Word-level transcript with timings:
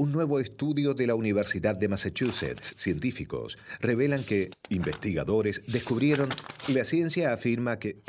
Un 0.00 0.12
nuevo 0.12 0.40
estudio 0.40 0.94
de 0.94 1.06
la 1.06 1.14
Universidad 1.14 1.78
de 1.78 1.86
Massachusetts, 1.86 2.72
científicos, 2.74 3.58
revelan 3.80 4.24
que 4.24 4.48
investigadores 4.70 5.70
descubrieron, 5.70 6.30
la 6.68 6.86
ciencia 6.86 7.34
afirma 7.34 7.78
que 7.78 8.00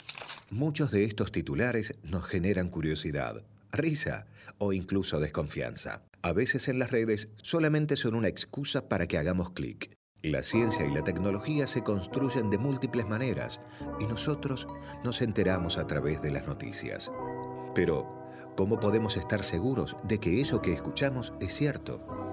muchos 0.50 0.92
de 0.92 1.04
estos 1.04 1.34
titulares 1.34 1.96
nos 2.04 2.24
generan 2.24 2.70
curiosidad, 2.70 3.44
risa 3.74 4.26
o 4.58 4.72
incluso 4.72 5.20
desconfianza. 5.20 6.02
A 6.22 6.32
veces 6.32 6.70
en 6.70 6.80
las 6.80 6.92
redes 6.92 7.28
solamente 7.44 7.98
son 7.98 8.16
una 8.16 8.30
excusa 8.30 8.88
para 8.88 9.06
que 9.06 9.18
hagamos 9.18 9.52
clic. 9.52 9.92
La 10.22 10.44
ciencia 10.44 10.86
y 10.86 10.94
la 10.94 11.04
tecnología 11.04 11.68
se 11.68 11.84
construyen 11.84 12.50
de 12.50 12.58
múltiples 12.58 13.06
maneras 13.06 13.60
y 14.00 14.06
nosotros 14.06 14.66
nos 15.04 15.22
enteramos 15.22 15.78
a 15.78 15.88
través 15.88 16.22
de 16.22 16.32
las 16.32 16.48
noticias. 16.48 17.12
Pero, 17.76 18.21
¿cómo 18.56 18.80
podemos 18.80 19.18
estar 19.18 19.44
seguros 19.44 19.98
de 20.04 20.20
que 20.20 20.42
eso 20.42 20.62
que 20.62 20.74
escuchamos 20.74 21.34
es 21.40 21.54
cierto? 21.54 22.31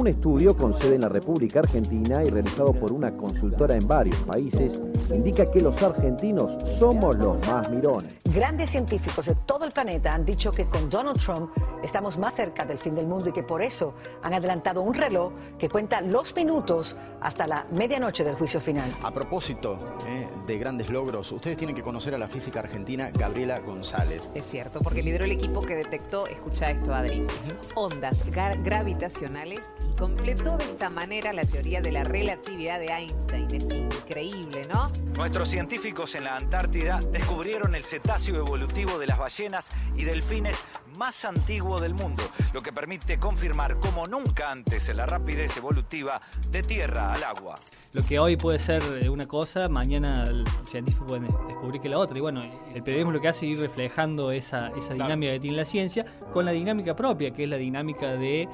Un 0.00 0.06
estudio 0.06 0.56
con 0.56 0.72
sede 0.80 0.94
en 0.94 1.02
la 1.02 1.10
República 1.10 1.58
Argentina 1.58 2.24
y 2.24 2.30
realizado 2.30 2.72
por 2.72 2.90
una 2.90 3.14
consultora 3.14 3.76
en 3.76 3.86
varios 3.86 4.16
países 4.20 4.80
indica 5.10 5.50
que 5.50 5.60
los 5.60 5.82
argentinos 5.82 6.56
somos 6.78 7.16
los 7.16 7.46
más 7.46 7.68
mirones. 7.68 8.14
Grandes 8.24 8.70
científicos 8.70 9.26
de 9.26 9.34
todo 9.44 9.66
el 9.66 9.72
planeta 9.72 10.14
han 10.14 10.24
dicho 10.24 10.52
que 10.52 10.66
con 10.68 10.88
Donald 10.88 11.18
Trump 11.18 11.50
estamos 11.82 12.16
más 12.16 12.34
cerca 12.34 12.64
del 12.64 12.78
fin 12.78 12.94
del 12.94 13.06
mundo 13.06 13.28
y 13.28 13.32
que 13.32 13.42
por 13.42 13.60
eso 13.60 13.92
han 14.22 14.32
adelantado 14.32 14.80
un 14.80 14.94
reloj 14.94 15.32
que 15.58 15.68
cuenta 15.68 16.00
los 16.00 16.34
minutos 16.34 16.96
hasta 17.20 17.46
la 17.46 17.66
medianoche 17.70 18.24
del 18.24 18.36
juicio 18.36 18.58
final. 18.58 18.90
A 19.02 19.12
propósito 19.12 19.78
eh, 20.08 20.26
de 20.46 20.58
grandes 20.58 20.88
logros, 20.88 21.30
ustedes 21.30 21.58
tienen 21.58 21.76
que 21.76 21.82
conocer 21.82 22.14
a 22.14 22.18
la 22.18 22.28
física 22.28 22.60
argentina 22.60 23.10
Gabriela 23.12 23.60
González. 23.60 24.30
Es 24.34 24.46
cierto, 24.46 24.80
porque 24.80 25.02
lideró 25.02 25.24
el 25.24 25.32
equipo 25.32 25.60
que 25.60 25.74
detectó, 25.74 26.26
escucha 26.26 26.70
esto 26.70 26.94
Adri, 26.94 27.26
ondas 27.74 28.18
gravitacionales 28.30 29.60
y 29.88 29.89
completó 29.92 30.56
de 30.56 30.64
esta 30.64 30.90
manera 30.90 31.32
la 31.32 31.44
teoría 31.44 31.80
de 31.80 31.92
la 31.92 32.04
relatividad 32.04 32.78
de 32.78 32.86
Einstein. 32.86 33.46
Es 33.52 33.64
increíble, 33.74 34.62
¿no? 34.72 34.90
Nuestros 35.16 35.48
científicos 35.48 36.14
en 36.14 36.24
la 36.24 36.36
Antártida 36.36 37.00
descubrieron 37.12 37.74
el 37.74 37.84
cetáceo 37.84 38.36
evolutivo 38.36 38.98
de 38.98 39.06
las 39.06 39.18
ballenas 39.18 39.70
y 39.96 40.04
delfines 40.04 40.64
más 40.96 41.24
antiguo 41.24 41.80
del 41.80 41.94
mundo, 41.94 42.22
lo 42.52 42.60
que 42.60 42.72
permite 42.72 43.18
confirmar 43.18 43.78
como 43.78 44.06
nunca 44.06 44.50
antes 44.50 44.94
la 44.94 45.06
rapidez 45.06 45.56
evolutiva 45.56 46.20
de 46.50 46.62
tierra 46.62 47.14
al 47.14 47.24
agua. 47.24 47.54
Lo 47.92 48.02
que 48.02 48.18
hoy 48.18 48.36
puede 48.36 48.58
ser 48.58 48.82
una 49.08 49.26
cosa, 49.26 49.68
mañana 49.68 50.24
el 50.24 50.44
científico 50.64 51.06
puede 51.06 51.22
descubrir 51.48 51.80
que 51.80 51.88
la 51.88 51.98
otra. 51.98 52.16
Y 52.16 52.20
bueno, 52.20 52.42
el 52.42 52.82
periodismo 52.82 53.12
lo 53.12 53.20
que 53.20 53.28
hace 53.28 53.46
es 53.46 53.52
ir 53.52 53.60
reflejando 53.60 54.30
esa, 54.30 54.68
esa 54.76 54.94
dinámica 54.94 55.32
que 55.32 55.40
tiene 55.40 55.56
la 55.56 55.64
ciencia 55.64 56.04
con 56.32 56.44
la 56.44 56.52
dinámica 56.52 56.94
propia, 56.94 57.32
que 57.32 57.44
es 57.44 57.48
la 57.48 57.56
dinámica 57.56 58.12
de 58.12 58.48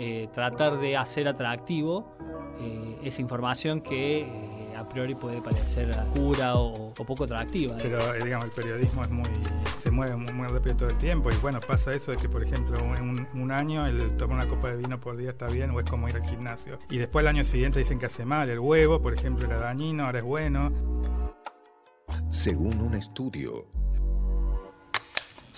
eh, 0.00 0.28
tratar 0.32 0.78
de 0.78 0.96
hacer 0.96 1.26
atractivo 1.26 2.14
eh, 2.60 3.00
esa 3.02 3.20
información 3.20 3.80
que 3.80 4.20
eh, 4.20 4.76
a 4.76 4.88
priori 4.88 5.16
puede 5.16 5.42
parecer 5.42 5.90
oscura 5.90 6.54
o, 6.54 6.90
o 6.96 7.04
poco 7.04 7.24
atractiva. 7.24 7.76
Pero 7.82 7.98
digamos, 8.12 8.44
el 8.44 8.52
periodismo 8.52 9.02
es 9.02 9.10
muy, 9.10 9.28
se 9.76 9.90
mueve 9.90 10.14
muy, 10.14 10.32
muy, 10.32 10.46
rápido 10.46 10.76
todo 10.76 10.88
el 10.88 10.98
tiempo 10.98 11.32
y 11.32 11.34
bueno, 11.42 11.58
pasa 11.58 11.92
eso 11.92 12.12
de 12.12 12.16
que 12.16 12.28
por 12.28 12.44
ejemplo 12.44 12.76
en 12.96 13.08
un, 13.08 13.28
un, 13.34 13.50
año 13.50 13.86
el 13.86 14.16
tomar 14.16 14.36
una 14.36 14.48
copa 14.48 14.68
de 14.68 14.76
vino 14.76 15.00
por 15.00 15.16
día 15.16 15.30
está 15.30 15.48
bien 15.48 15.72
o 15.72 15.80
es 15.80 15.90
como 15.90 16.08
ir 16.08 16.14
al 16.14 16.24
gimnasio. 16.24 16.78
Y 16.90 16.98
después 16.98 17.24
el 17.24 17.28
año 17.28 17.42
siguiente 17.42 17.80
dicen 17.80 17.98
que 17.98 18.06
hace 18.06 18.24
mal, 18.24 18.48
el 18.50 18.60
huevo 18.60 19.02
por 19.02 19.14
ejemplo 19.14 19.48
era 19.48 19.58
dañino, 19.58 20.04
ahora 20.04 20.20
es 20.20 20.24
bueno. 20.24 20.70
Según 22.30 22.80
un 22.80 22.94
estudio, 22.94 23.66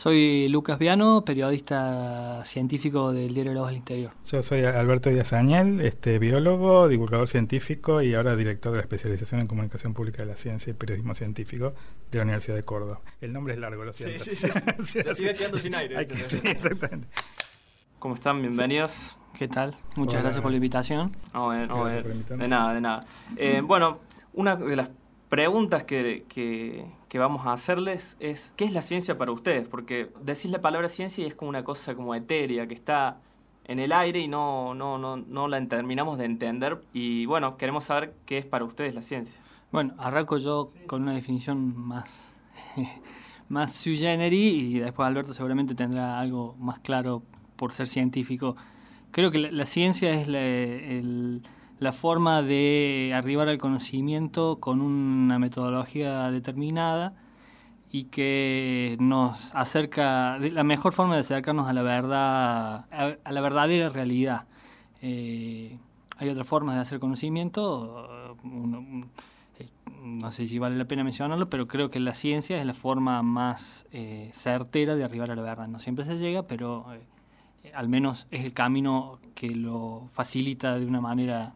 soy 0.00 0.48
Lucas 0.48 0.78
Viano, 0.78 1.26
periodista 1.26 2.42
científico 2.46 3.12
del 3.12 3.34
diario 3.34 3.52
La 3.52 3.60
Voz 3.60 3.68
del 3.68 3.76
Interior. 3.76 4.12
Yo 4.24 4.42
soy 4.42 4.64
Alberto 4.64 5.10
Díaz 5.10 5.34
Añel, 5.34 5.82
este, 5.82 6.18
biólogo, 6.18 6.88
divulgador 6.88 7.28
científico 7.28 8.00
y 8.00 8.14
ahora 8.14 8.34
director 8.34 8.72
de 8.72 8.78
la 8.78 8.82
especialización 8.82 9.42
en 9.42 9.46
comunicación 9.46 9.92
pública 9.92 10.22
de 10.22 10.28
la 10.28 10.36
ciencia 10.36 10.70
y 10.70 10.72
periodismo 10.72 11.12
científico 11.12 11.74
de 12.10 12.16
la 12.16 12.22
Universidad 12.22 12.56
de 12.56 12.62
Córdoba. 12.62 13.02
El 13.20 13.34
nombre 13.34 13.52
es 13.52 13.60
largo, 13.60 13.84
lo 13.84 13.92
siento. 13.92 14.24
Sí, 14.24 14.34
sí, 14.34 14.48
sí. 14.86 15.02
Se 15.02 15.14
sigue 15.14 15.34
quedando 15.34 15.58
sin 15.58 15.74
aire. 15.74 16.06
Que, 16.06 16.14
sí, 16.14 16.40
exactamente. 16.44 17.06
¿Cómo 17.98 18.14
están? 18.14 18.40
Bienvenidos. 18.40 19.18
¿Qué 19.38 19.48
tal? 19.48 19.76
Muchas 19.96 20.14
Hola. 20.14 20.22
gracias 20.22 20.40
por 20.40 20.50
la 20.50 20.56
invitación. 20.56 21.14
Oh, 21.34 21.52
eh, 21.52 21.68
oh, 21.70 21.86
eh, 21.90 22.02
de 22.02 22.48
nada, 22.48 22.72
de 22.72 22.80
nada. 22.80 23.04
Eh, 23.36 23.60
bueno, 23.62 23.98
una 24.32 24.56
de 24.56 24.76
las 24.76 24.90
preguntas 25.28 25.84
que, 25.84 26.24
que, 26.26 26.86
que, 27.10 27.18
vamos 27.18 27.46
a 27.46 27.52
hacerles 27.52 28.16
es, 28.20 28.54
¿qué 28.56 28.64
es 28.64 28.72
la 28.72 28.80
ciencia 28.80 29.18
para 29.18 29.32
ustedes? 29.32 29.68
Porque 29.68 30.10
decís 30.22 30.50
la 30.50 30.60
palabra 30.60 30.88
ciencia 30.88 31.24
y 31.24 31.26
es 31.26 31.34
como 31.34 31.48
una 31.48 31.64
cosa 31.64 31.94
como 31.94 32.14
etérea, 32.14 32.66
que 32.66 32.74
está 32.74 33.18
en 33.64 33.78
el 33.78 33.92
aire 33.92 34.20
y 34.20 34.28
no, 34.28 34.74
no, 34.74 34.96
no, 34.96 35.16
no 35.16 35.48
la 35.48 35.64
terminamos 35.66 36.18
de 36.18 36.24
entender. 36.24 36.82
Y 36.92 37.26
bueno, 37.26 37.56
queremos 37.56 37.84
saber 37.84 38.14
qué 38.26 38.38
es 38.38 38.46
para 38.46 38.64
ustedes 38.64 38.94
la 38.94 39.02
ciencia. 39.02 39.40
Bueno, 39.72 39.94
arranco 39.98 40.38
yo 40.38 40.70
con 40.86 41.02
una 41.02 41.12
definición 41.12 41.76
más, 41.76 42.32
más 43.48 43.74
sui 43.74 43.96
generis 43.96 44.62
y 44.62 44.78
después 44.78 45.06
Alberto 45.06 45.34
seguramente 45.34 45.74
tendrá 45.74 46.18
algo 46.18 46.56
más 46.58 46.78
claro 46.78 47.22
por 47.56 47.72
ser 47.72 47.88
científico. 47.88 48.56
Creo 49.10 49.30
que 49.30 49.38
la, 49.38 49.50
la 49.50 49.66
ciencia 49.66 50.12
es 50.14 50.26
el 50.28 51.42
la 51.80 51.92
forma 51.92 52.42
de 52.42 53.12
arribar 53.14 53.48
al 53.48 53.58
conocimiento 53.58 54.60
con 54.60 54.82
una 54.82 55.38
metodología 55.38 56.30
determinada 56.30 57.14
y 57.90 58.04
que 58.04 58.96
nos 59.00 59.54
acerca, 59.54 60.38
la 60.38 60.62
mejor 60.62 60.92
forma 60.92 61.14
de 61.14 61.20
acercarnos 61.20 61.68
a 61.68 61.72
la 61.72 61.82
verdad, 61.82 62.84
a, 63.24 63.32
la 63.32 63.40
verdadera 63.40 63.88
realidad. 63.88 64.44
Eh, 65.02 65.78
hay 66.18 66.28
otras 66.28 66.46
formas 66.46 66.74
de 66.74 66.82
hacer 66.82 67.00
conocimiento, 67.00 68.36
uno, 68.44 69.06
no 70.02 70.30
sé 70.30 70.46
si 70.46 70.58
vale 70.58 70.76
la 70.76 70.84
pena 70.84 71.02
mencionarlo, 71.02 71.48
pero 71.48 71.66
creo 71.66 71.90
que 71.90 71.98
la 71.98 72.12
ciencia 72.12 72.58
es 72.58 72.66
la 72.66 72.74
forma 72.74 73.22
más 73.22 73.86
eh, 73.90 74.30
certera 74.34 74.94
de 74.94 75.04
arribar 75.04 75.30
a 75.30 75.34
la 75.34 75.42
verdad. 75.42 75.66
No 75.66 75.78
siempre 75.78 76.04
se 76.04 76.18
llega, 76.18 76.46
pero 76.46 76.86
eh, 76.92 77.72
al 77.74 77.88
menos 77.88 78.26
es 78.30 78.44
el 78.44 78.52
camino 78.52 79.18
que 79.34 79.48
lo 79.48 80.08
facilita 80.12 80.78
de 80.78 80.84
una 80.84 81.00
manera 81.00 81.54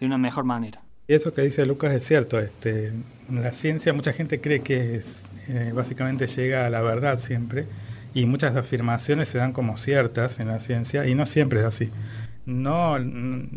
de 0.00 0.06
una 0.06 0.18
mejor 0.18 0.44
manera. 0.44 0.82
Eso 1.08 1.32
que 1.32 1.42
dice 1.42 1.64
Lucas 1.64 1.92
es 1.92 2.04
cierto. 2.04 2.38
Este, 2.38 2.92
la 3.32 3.52
ciencia, 3.52 3.92
mucha 3.92 4.12
gente 4.12 4.40
cree 4.40 4.60
que 4.60 5.00
eh, 5.48 5.72
básicamente 5.74 6.26
llega 6.26 6.66
a 6.66 6.70
la 6.70 6.82
verdad 6.82 7.18
siempre, 7.18 7.66
y 8.14 8.26
muchas 8.26 8.56
afirmaciones 8.56 9.28
se 9.28 9.38
dan 9.38 9.52
como 9.52 9.76
ciertas 9.76 10.38
en 10.40 10.48
la 10.48 10.60
ciencia, 10.60 11.06
y 11.06 11.14
no 11.14 11.24
siempre 11.26 11.60
es 11.60 11.66
así. 11.66 11.90
No, 12.46 12.96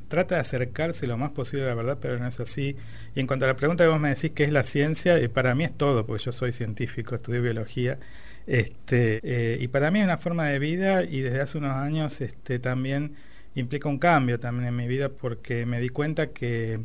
trata 0.10 0.36
de 0.36 0.42
acercarse 0.42 1.08
lo 1.08 1.18
más 1.18 1.32
posible 1.32 1.66
a 1.66 1.70
la 1.70 1.76
verdad, 1.76 1.98
pero 2.02 2.20
no 2.20 2.28
es 2.28 2.40
así. 2.42 2.76
Y 3.16 3.22
en 3.22 3.28
cuanto 3.28 3.46
a 3.46 3.48
la 3.48 3.56
pregunta 3.56 3.86
que 3.86 3.90
vos 3.90 4.00
me 4.00 4.10
decís 4.10 4.32
qué 4.32 4.44
es 4.44 4.52
la 4.52 4.64
ciencia, 4.64 5.18
eh, 5.18 5.30
para 5.30 5.56
mí 5.56 5.64
es 5.64 5.78
todo, 5.78 6.06
porque 6.06 6.24
yo 6.24 6.32
soy 6.34 6.52
científico, 6.52 7.16
estudié 7.16 7.40
biología, 7.40 8.00
este, 8.48 9.20
eh, 9.24 9.58
y 9.62 9.68
para 9.70 9.92
mí 9.92 10.00
es 10.00 10.06
una 10.06 10.18
forma 10.18 10.48
de 10.48 10.60
vida, 10.60 11.04
y 11.04 11.22
desde 11.22 11.42
hace 11.42 11.58
unos 11.58 11.76
años 11.76 12.20
este, 12.22 12.60
también 12.60 13.14
implica 13.56 13.90
un 13.90 14.00
cambio 14.00 14.40
también 14.40 14.68
en 14.68 14.76
mi 14.76 14.88
vida 14.88 15.10
porque 15.10 15.66
me 15.66 15.80
di 15.80 15.90
cuenta 15.90 16.28
que 16.28 16.80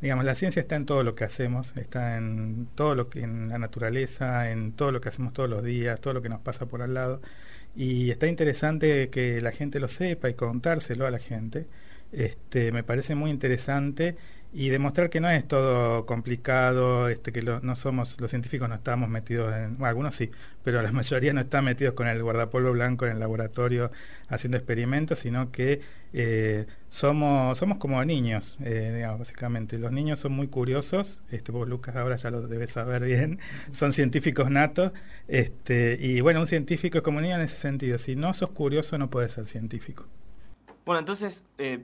digamos 0.00 0.24
la 0.24 0.34
ciencia 0.34 0.60
está 0.60 0.76
en 0.76 0.86
todo 0.86 1.02
lo 1.02 1.14
que 1.14 1.24
hacemos 1.24 1.74
está 1.76 2.16
en 2.16 2.68
todo 2.74 2.94
lo 2.94 3.08
que 3.08 3.22
en 3.22 3.48
la 3.48 3.58
naturaleza 3.58 4.50
en 4.50 4.72
todo 4.72 4.92
lo 4.92 5.00
que 5.00 5.08
hacemos 5.08 5.32
todos 5.32 5.48
los 5.48 5.64
días 5.64 6.00
todo 6.00 6.14
lo 6.14 6.22
que 6.22 6.28
nos 6.28 6.40
pasa 6.40 6.66
por 6.66 6.82
al 6.82 6.94
lado. 6.94 7.20
Y 7.76 8.10
está 8.10 8.28
interesante 8.28 9.10
que 9.10 9.40
la 9.40 9.50
gente 9.50 9.80
lo 9.80 9.88
sepa 9.88 10.28
y 10.30 10.34
contárselo 10.34 11.06
a 11.06 11.10
la 11.10 11.18
gente 11.18 11.66
este 12.16 12.72
me 12.72 12.82
parece 12.82 13.14
muy 13.14 13.30
interesante 13.30 14.16
y 14.56 14.68
demostrar 14.68 15.10
que 15.10 15.20
no 15.20 15.28
es 15.28 15.48
todo 15.48 16.06
complicado, 16.06 17.08
este, 17.08 17.32
que 17.32 17.42
no 17.42 17.74
somos, 17.74 18.20
los 18.20 18.30
científicos 18.30 18.68
no 18.68 18.76
estamos 18.76 19.08
metidos 19.08 19.52
en, 19.52 19.76
bueno, 19.78 19.88
algunos 19.88 20.14
sí, 20.14 20.30
pero 20.62 20.80
la 20.80 20.92
mayoría 20.92 21.32
no 21.32 21.40
están 21.40 21.64
metidos 21.64 21.94
con 21.94 22.06
el 22.06 22.22
guardapolvo 22.22 22.70
blanco 22.70 23.04
en 23.04 23.12
el 23.12 23.18
laboratorio 23.18 23.90
haciendo 24.28 24.56
experimentos, 24.56 25.18
sino 25.18 25.50
que 25.50 25.80
eh, 26.12 26.66
somos, 26.88 27.58
somos 27.58 27.78
como 27.78 28.02
niños, 28.04 28.56
eh, 28.62 28.92
digamos, 28.94 29.18
básicamente. 29.18 29.76
Los 29.76 29.90
niños 29.90 30.20
son 30.20 30.30
muy 30.30 30.46
curiosos, 30.46 31.20
este, 31.32 31.50
vos 31.50 31.68
Lucas 31.68 31.96
ahora 31.96 32.14
ya 32.14 32.30
lo 32.30 32.46
debes 32.46 32.70
saber 32.70 33.02
bien, 33.02 33.40
son 33.72 33.92
científicos 33.92 34.50
natos, 34.50 34.92
este, 35.26 35.98
y 36.00 36.20
bueno, 36.20 36.38
un 36.38 36.46
científico 36.46 36.98
es 36.98 37.02
como 37.02 37.16
un 37.18 37.24
niño 37.24 37.34
en 37.34 37.40
ese 37.40 37.56
sentido, 37.56 37.98
si 37.98 38.14
no 38.14 38.32
sos 38.34 38.50
curioso 38.50 38.98
no 38.98 39.10
puedes 39.10 39.32
ser 39.32 39.46
científico. 39.46 40.06
Bueno, 40.84 41.00
entonces, 41.00 41.44
eh, 41.58 41.82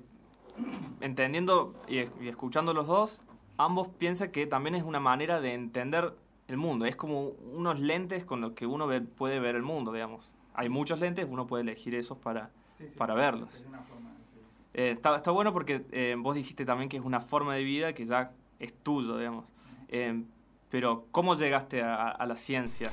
entendiendo 1.01 1.75
y, 1.89 1.99
y, 2.23 2.29
escuchando 2.29 2.75
los 2.75 2.87
dos, 2.87 3.23
ambos 3.57 3.89
piensan 3.89 4.31
que 4.31 4.47
también 4.47 4.75
es 4.75 4.83
una 4.83 5.01
manera 5.01 5.41
de 5.41 5.55
entender 5.55 6.15
el 6.49 6.57
mundo. 6.57 6.87
Es 6.87 6.97
como 6.97 7.29
unos 7.53 7.81
lentes 7.81 8.25
con 8.25 8.41
los 8.41 8.53
que 8.53 8.67
uno 8.67 8.87
ve, 8.87 9.01
puede 9.01 9.41
ver 9.41 9.55
el 9.55 9.63
mundo, 9.63 9.93
digamos. 9.93 10.33
Hay 10.55 10.69
muchos 10.69 11.01
lentes, 11.01 11.27
uno 11.29 11.47
puede 11.47 11.63
elegir 11.63 11.95
esos 11.95 12.19
para, 12.19 12.51
sí, 12.77 12.89
sí, 12.89 12.99
para 12.99 13.15
verlos. 13.15 13.51
Forma, 13.51 13.79
sí. 13.79 14.41
eh, 14.75 14.91
está, 14.91 15.17
está, 15.17 15.31
bueno 15.31 15.53
porque 15.53 15.85
eh, 15.93 16.17
vos 16.19 16.35
dijiste 16.35 16.65
también 16.65 16.89
que 16.89 16.97
es 16.97 17.05
una 17.05 17.21
forma 17.21 17.55
de 17.55 17.63
vida 17.63 17.93
que 17.93 18.05
ya 18.05 18.33
es 18.59 18.75
tuyo, 18.75 19.17
digamos. 19.17 19.45
Eh, 19.89 20.23
pero 20.71 21.09
¿cómo 21.11 21.35
llegaste 21.35 21.83
a, 21.83 22.25
la 22.27 22.37
ciencia? 22.37 22.93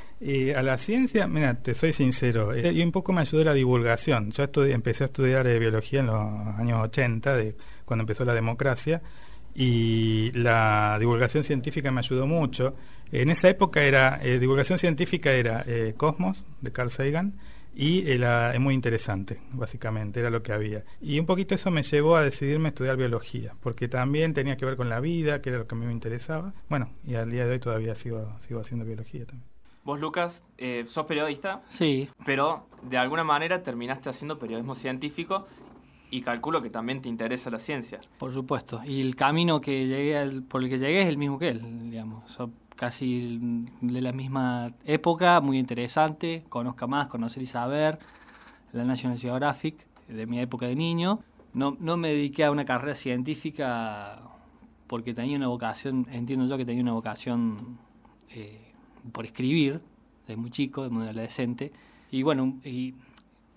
A 0.55 0.63
la 0.63 0.77
ciencia, 0.79 1.27
mira, 1.27 1.61
te 1.61 1.75
soy 1.75 1.93
sincero, 1.93 2.53
eh, 2.53 2.71
y 2.73 2.81
un 2.81 2.91
poco 2.91 3.13
me 3.13 3.21
ayudó 3.21 3.43
la 3.43 3.53
divulgación. 3.53 4.31
Yo 4.31 4.45
empecé 4.65 5.03
a 5.03 5.05
estudiar 5.05 5.45
eh, 5.45 5.59
biología 5.59 5.99
en 5.99 6.07
los 6.07 6.17
años 6.57 6.83
80, 6.83 7.35
de, 7.35 7.55
cuando 7.85 8.01
empezó 8.01 8.25
la 8.25 8.33
democracia, 8.33 9.03
y 9.53 10.31
la 10.31 10.97
divulgación 10.99 11.43
científica 11.43 11.91
me 11.91 11.99
ayudó 11.99 12.25
mucho. 12.25 12.75
En 13.11 13.29
esa 13.29 13.47
época 13.47 13.83
era, 13.83 14.19
eh, 14.23 14.39
divulgación 14.39 14.79
científica 14.79 15.31
era 15.33 15.63
Cosmos, 15.97 16.47
de 16.61 16.71
Carl 16.71 16.89
Sagan, 16.89 17.35
y 17.79 18.09
era, 18.09 18.55
es 18.55 18.59
muy 18.59 18.73
interesante, 18.73 19.39
básicamente, 19.51 20.19
era 20.19 20.31
lo 20.31 20.41
que 20.41 20.51
había. 20.51 20.83
Y 20.99 21.19
un 21.19 21.27
poquito 21.27 21.53
eso 21.53 21.69
me 21.69 21.83
llevó 21.83 22.15
a 22.15 22.23
decidirme 22.23 22.69
a 22.69 22.69
estudiar 22.69 22.97
biología, 22.97 23.53
porque 23.61 23.87
también 23.87 24.33
tenía 24.33 24.57
que 24.57 24.65
ver 24.65 24.77
con 24.77 24.89
la 24.89 24.99
vida, 24.99 25.43
que 25.43 25.49
era 25.49 25.59
lo 25.59 25.67
que 25.67 25.75
a 25.75 25.77
mí 25.77 25.85
me 25.85 25.91
interesaba. 25.91 26.55
Bueno, 26.69 26.89
y 27.05 27.13
al 27.13 27.29
día 27.29 27.45
de 27.45 27.51
hoy 27.51 27.59
todavía 27.59 27.93
sigo, 27.95 28.35
sigo 28.39 28.61
haciendo 28.61 28.83
biología 28.83 29.25
también. 29.25 29.47
Vos, 29.83 30.01
Lucas, 30.01 30.43
eh, 30.57 30.85
sos 30.87 31.05
periodista. 31.05 31.61
Sí. 31.69 32.09
Pero 32.25 32.67
de 32.81 32.97
alguna 32.97 33.23
manera 33.23 33.61
terminaste 33.61 34.09
haciendo 34.09 34.39
periodismo 34.39 34.73
científico 34.73 35.45
y 36.09 36.21
calculo 36.21 36.61
que 36.61 36.69
también 36.69 37.01
te 37.01 37.09
interesa 37.09 37.49
la 37.49 37.59
ciencia. 37.59 37.99
Por 38.17 38.33
supuesto. 38.33 38.81
Y 38.85 39.01
el 39.01 39.15
camino 39.15 39.59
que 39.61 39.87
llegué 39.87 40.41
por 40.41 40.63
el 40.63 40.69
que 40.69 40.77
llegué 40.77 41.01
es 41.01 41.07
el 41.07 41.17
mismo 41.17 41.37
que 41.37 41.49
él, 41.49 41.89
digamos 41.89 42.23
casi 42.77 43.39
de 43.81 44.01
la 44.01 44.13
misma 44.13 44.71
época, 44.85 45.41
muy 45.41 45.57
interesante, 45.57 46.45
conozca 46.47 46.87
más, 46.87 47.07
conocer 47.07 47.43
y 47.43 47.47
saber, 47.47 47.99
la 48.71 48.85
National 48.85 49.17
Geographic, 49.17 49.85
de 50.07 50.25
mi 50.25 50.39
época 50.39 50.67
de 50.67 50.75
niño. 50.75 51.19
No, 51.53 51.75
no 51.79 51.97
me 51.97 52.09
dediqué 52.09 52.45
a 52.45 52.51
una 52.51 52.63
carrera 52.63 52.95
científica 52.95 54.21
porque 54.85 55.13
tenía 55.13 55.35
una 55.35 55.47
vocación, 55.47 56.07
entiendo 56.11 56.45
yo 56.45 56.55
que 56.55 56.65
tenía 56.65 56.83
una 56.83 56.93
vocación 56.93 57.79
eh, 58.29 58.73
por 59.11 59.25
escribir, 59.25 59.81
de 60.27 60.37
muy 60.37 60.51
chico, 60.51 60.83
de 60.83 60.89
muy 60.89 61.03
adolescente, 61.03 61.73
y 62.11 62.21
bueno, 62.21 62.57
y 62.63 62.93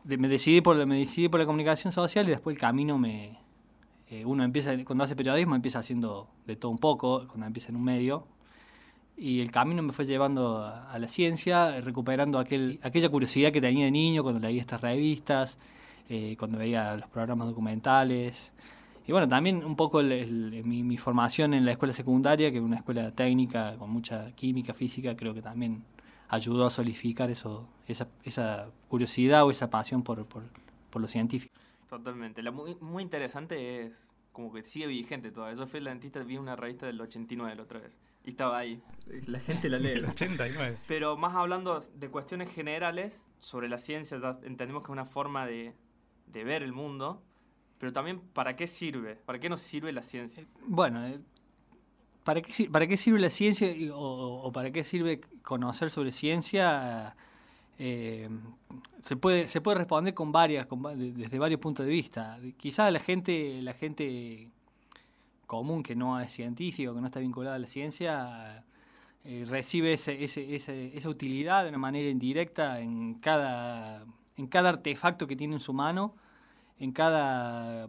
me, 0.05 0.29
decidí 0.29 0.61
por, 0.61 0.85
me 0.87 0.99
decidí 0.99 1.29
por 1.29 1.41
la 1.41 1.47
comunicación 1.47 1.93
social 1.93 2.27
y 2.27 2.31
después 2.31 2.57
el 2.57 2.61
camino 2.61 2.99
me... 2.99 3.39
Eh, 4.09 4.25
uno 4.25 4.43
empieza, 4.43 4.73
cuando 4.85 5.05
hace 5.05 5.15
periodismo 5.15 5.55
empieza 5.55 5.79
haciendo 5.79 6.29
de 6.47 6.57
todo 6.57 6.73
un 6.73 6.79
poco, 6.79 7.29
cuando 7.29 7.47
empieza 7.47 7.69
en 7.69 7.77
un 7.77 7.85
medio, 7.85 8.27
y 9.17 9.41
el 9.41 9.51
camino 9.51 9.83
me 9.83 9.93
fue 9.93 10.07
llevando 10.07 10.65
a, 10.65 10.99
la 10.99 11.07
ciencia, 11.07 11.81
recuperando 11.83 12.39
aquel, 12.39 12.81
aquella 12.83 13.11
curiosidad 13.11 13.53
que 13.53 13.61
tenía 13.61 13.85
de 13.85 13.91
niño 13.91 14.23
cuando 14.23 14.41
leía 14.41 14.61
estas 14.61 14.81
revistas, 14.81 15.59
eh, 16.09 16.37
cuando 16.39 16.59
veía 16.59 16.97
los 16.97 17.09
programas 17.11 17.47
documentales. 17.47 18.53
Y 19.07 19.13
bueno, 19.13 19.29
también 19.29 19.65
un 19.65 19.77
poco 19.77 20.03
mi, 20.03 20.97
formación 20.97 21.53
en 21.53 21.67
la 21.67 21.73
escuela 21.73 21.93
secundaria, 21.93 22.51
que 22.51 22.57
es 22.57 22.63
una 22.63 22.77
escuela 22.77 23.11
técnica 23.13 23.77
con 23.77 23.91
mucha 23.91 24.33
química, 24.33 24.73
física, 24.73 25.15
creo 25.15 25.35
que 25.35 25.43
también 25.43 25.85
ayudó 26.31 26.65
a 26.65 26.71
solidificar 26.71 27.31
eso, 27.31 27.69
esa, 27.87 28.09
esa 28.23 28.71
curiosidad 28.89 29.45
o 29.45 29.51
esa 29.51 29.69
pasión 29.69 30.03
por, 30.03 30.25
por, 30.27 30.45
por 30.91 31.03
lo 31.03 31.09
científico. 31.09 31.55
Totalmente. 31.89 32.43
Lo 32.43 32.53
muy, 32.53 32.77
muy 32.81 33.03
interesante 33.03 33.85
es 33.85 34.09
como 34.33 34.53
que 34.53 34.63
sigue 34.63 34.87
vigente 34.87 35.33
todavía. 35.33 35.59
Yo 35.59 35.67
fui 35.67 35.79
el 35.79 35.85
dentista, 35.85 36.23
vi 36.23 36.37
una 36.37 36.55
revista 36.55 36.87
del 36.87 37.01
89 37.01 37.57
la 37.57 37.63
otra 37.63 37.81
vez. 37.81 37.99
Y 38.25 38.31
estaba 38.31 38.59
ahí. 38.59 38.81
La 39.27 39.41
gente 39.41 39.69
la 39.69 39.79
lee. 39.79 39.89
el 39.95 40.05
89. 40.05 40.79
Pero 40.87 41.17
más 41.17 41.35
hablando 41.35 41.81
de 41.81 42.11
cuestiones 42.11 42.53
generales 42.53 43.27
sobre 43.39 43.69
la 43.69 43.79
ciencia, 43.79 44.19
entendemos 44.45 44.83
que 44.83 44.87
es 44.87 44.93
una 44.93 45.05
forma 45.05 45.47
de, 45.47 45.75
de, 46.27 46.45
ver 46.45 46.63
el 46.63 46.73
mundo. 46.73 47.25
Pero 47.79 47.93
también, 47.93 48.21
¿para 48.21 48.55
qué 48.55 48.69
sirve? 48.69 49.17
¿Para 49.17 49.41
qué 49.41 49.49
nos 49.49 49.61
sirve 49.61 49.91
la 49.93 50.05
ciencia? 50.05 50.47
Bueno, 50.67 51.05
eh, 51.07 51.21
¿para 52.25 52.43
qué, 52.43 52.69
¿para 52.71 52.87
qué 52.87 52.97
sirve 52.97 53.19
la 53.21 53.31
ciencia 53.31 53.69
o, 53.95 54.51
para 54.53 54.71
qué 54.71 54.85
sirve 54.85 55.21
conocer 55.43 55.91
sobre 55.91 56.13
ciencia? 56.13 57.15
Eh, 57.79 58.29
se 59.03 59.17
puede 59.17 59.49
se 59.49 59.63
puede 59.63 59.79
responder 59.79 60.13
con 60.13 60.33
varias 60.33 60.67
desde 60.97 61.39
varios 61.39 61.61
puntos 61.61 61.87
de 61.87 61.91
vista 61.91 62.39
quizás 62.59 62.93
la 62.93 63.01
gente 63.01 63.63
la 63.63 63.73
gente 63.73 64.51
común 65.47 65.83
que 65.83 65.97
no 65.97 66.21
es 66.21 66.31
científico 66.31 66.95
que 66.95 67.01
no 67.01 67.07
está 67.07 67.21
vinculada 67.21 67.57
a 67.57 67.59
la 67.59 67.67
ciencia 67.67 68.67
eh, 69.25 69.47
recibe 69.49 69.95
esa 69.95 71.09
utilidad 71.09 71.63
de 71.63 71.71
una 71.71 71.79
manera 71.79 72.11
indirecta 72.11 72.81
en 72.81 73.15
cada 73.15 74.05
en 74.37 74.47
cada 74.47 74.69
artefacto 74.69 75.27
que 75.27 75.37
tiene 75.37 75.55
en 75.55 75.61
su 75.61 75.73
mano 75.73 76.15
en 76.79 76.93
cada 76.93 77.89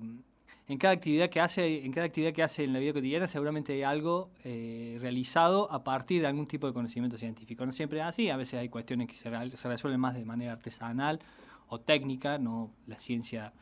en 0.67 0.77
cada 0.77 0.93
actividad 0.93 1.29
que 1.29 1.41
hace, 1.41 1.85
en 1.85 1.91
cada 1.91 2.05
actividad 2.05 2.33
que 2.33 2.43
hace 2.43 2.63
en 2.63 2.73
la 2.73 2.79
vida 2.79 2.93
cotidiana, 2.93 3.27
seguramente 3.27 3.73
hay 3.73 3.83
algo 3.83 4.29
eh, 4.43 4.97
realizado 5.01 5.71
a 5.71 5.83
partir 5.83 6.21
de 6.21 6.27
algún 6.27 6.47
tipo 6.47 6.67
de 6.67 6.73
conocimiento 6.73 7.17
científico. 7.17 7.65
No 7.65 7.71
siempre 7.71 7.99
es 7.99 8.05
así, 8.05 8.29
a 8.29 8.37
veces 8.37 8.59
hay 8.59 8.69
cuestiones 8.69 9.07
que 9.07 9.15
se, 9.15 9.29
resuelven 9.29 9.99
más 9.99 10.13
de 10.13 10.23
manera 10.23 10.53
artesanal 10.53 11.19
o 11.67 11.79
técnica, 11.79 12.37
no 12.37 12.71
la 12.87 12.97
ciencia 12.97 13.53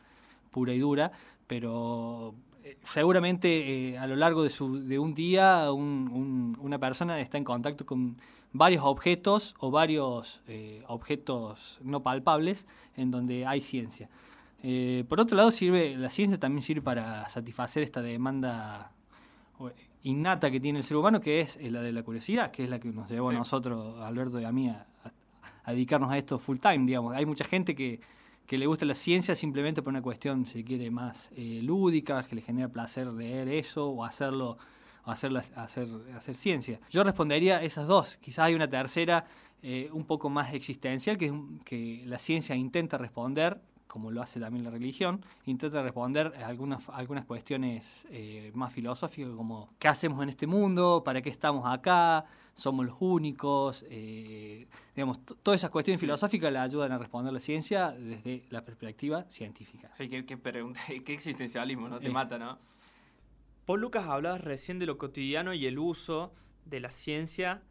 pura 0.50 0.72
y 0.72 0.78
dura, 0.78 1.12
pero 1.46 2.34
eh, 2.62 2.76
seguramente 2.84 3.92
eh, 3.92 3.98
a 3.98 4.06
lo 4.06 4.16
largo 4.16 4.42
de, 4.42 4.50
su, 4.50 4.80
de 4.80 4.98
un 4.98 5.14
día 5.14 5.70
una 5.72 6.78
persona 6.78 7.20
está 7.20 7.38
en 7.38 7.44
contacto 7.44 7.86
con 7.86 8.18
varios 8.52 8.84
objetos 8.84 9.54
o 9.58 9.70
varios 9.70 10.42
objetos 10.88 11.78
no 11.82 12.02
palpables 12.02 12.66
en 12.96 13.10
donde 13.10 13.46
hay 13.46 13.60
ciencia. 13.60 14.08
Eh, 14.62 15.04
por 15.08 15.20
otro 15.20 15.36
lado, 15.36 15.50
sirve 15.50 15.96
la 15.96 16.10
ciencia 16.10 16.38
también 16.38 16.62
sirve 16.62 16.82
para 16.82 17.28
satisfacer 17.28 17.82
esta 17.82 18.02
demanda 18.02 18.92
innata 20.02 20.50
que 20.50 20.60
tiene 20.60 20.78
el 20.78 20.84
ser 20.84 20.96
humano, 20.96 21.20
que 21.20 21.40
es 21.40 21.58
la 21.60 21.82
de 21.82 21.92
la 21.92 22.02
curiosidad, 22.02 22.50
que 22.50 22.64
es 22.64 22.70
la 22.70 22.78
que 22.78 22.90
nos 22.90 23.10
llevó 23.10 23.30
a 23.30 23.32
nosotros, 23.32 24.00
Alberto 24.02 24.40
y 24.40 24.44
a 24.44 24.52
mí, 24.52 24.68
a, 24.68 24.86
dedicarnos 25.66 26.10
a 26.10 26.18
esto 26.18 26.38
full 26.38 26.58
time, 26.58 26.86
digamos. 26.86 27.14
Hay 27.14 27.26
mucha 27.26 27.44
gente 27.44 27.74
que, 27.74 28.00
le 28.48 28.66
gusta 28.66 28.84
la 28.84 28.94
ciencia 28.94 29.36
simplemente 29.36 29.80
por 29.80 29.90
una 29.90 30.02
cuestión, 30.02 30.44
si 30.44 30.64
quiere, 30.64 30.90
más 30.90 31.30
eh, 31.36 31.60
lúdica, 31.62 32.24
que 32.24 32.34
le 32.34 32.42
genera 32.42 32.68
placer 32.68 33.06
leer 33.06 33.48
eso 33.48 33.88
o 33.88 34.04
hacerlo, 34.04 34.58
o 35.04 35.10
hacer, 35.10 35.36
hacer, 35.36 35.86
hacer 36.16 36.36
ciencia. 36.36 36.80
Yo 36.90 37.04
respondería 37.04 37.62
esas 37.62 37.86
dos. 37.86 38.16
Quizás 38.16 38.46
hay 38.46 38.54
una 38.54 38.68
tercera 38.68 39.24
eh, 39.62 39.88
un 39.92 40.04
poco 40.04 40.30
más 40.30 40.52
existencial, 40.52 41.16
que, 41.16 41.32
que 41.64 42.02
la 42.06 42.18
ciencia 42.18 42.56
intenta 42.56 42.98
responder 42.98 43.60
como 43.90 44.12
lo 44.12 44.22
hace 44.22 44.38
también 44.38 44.64
la 44.64 44.70
religión, 44.70 45.24
intenta 45.46 45.82
responder 45.82 46.32
algunas, 46.44 46.88
algunas 46.90 47.24
cuestiones 47.24 48.06
eh, 48.10 48.52
más 48.54 48.72
filosóficas, 48.72 49.32
como 49.34 49.74
¿qué 49.80 49.88
hacemos 49.88 50.22
en 50.22 50.28
este 50.28 50.46
mundo? 50.46 51.02
¿Para 51.04 51.20
qué 51.20 51.28
estamos 51.28 51.66
acá? 51.66 52.24
¿Somos 52.54 52.86
los 52.86 52.96
únicos? 53.00 53.84
Eh, 53.90 54.68
digamos, 54.94 55.18
todas 55.42 55.60
esas 55.60 55.70
cuestiones 55.70 56.00
filosóficas 56.00 56.52
le 56.52 56.60
ayudan 56.60 56.92
a 56.92 56.98
responder 56.98 57.32
la 57.32 57.40
ciencia 57.40 57.90
desde 57.90 58.44
la 58.50 58.64
perspectiva 58.64 59.24
científica. 59.28 59.90
Sí, 59.92 60.08
qué, 60.08 60.24
qué 60.24 61.12
existencialismo, 61.12 61.88
¿no? 61.88 61.98
Te 61.98 62.08
eh. 62.08 62.12
mata, 62.12 62.38
¿no? 62.38 62.58
Paul 63.66 63.80
Lucas 63.80 64.06
hablabas 64.06 64.40
recién 64.40 64.78
de 64.78 64.86
lo 64.86 64.98
cotidiano 64.98 65.52
y 65.52 65.66
el 65.66 65.80
uso 65.80 66.32
de 66.64 66.78
la 66.78 66.90
ciencia 66.90 67.62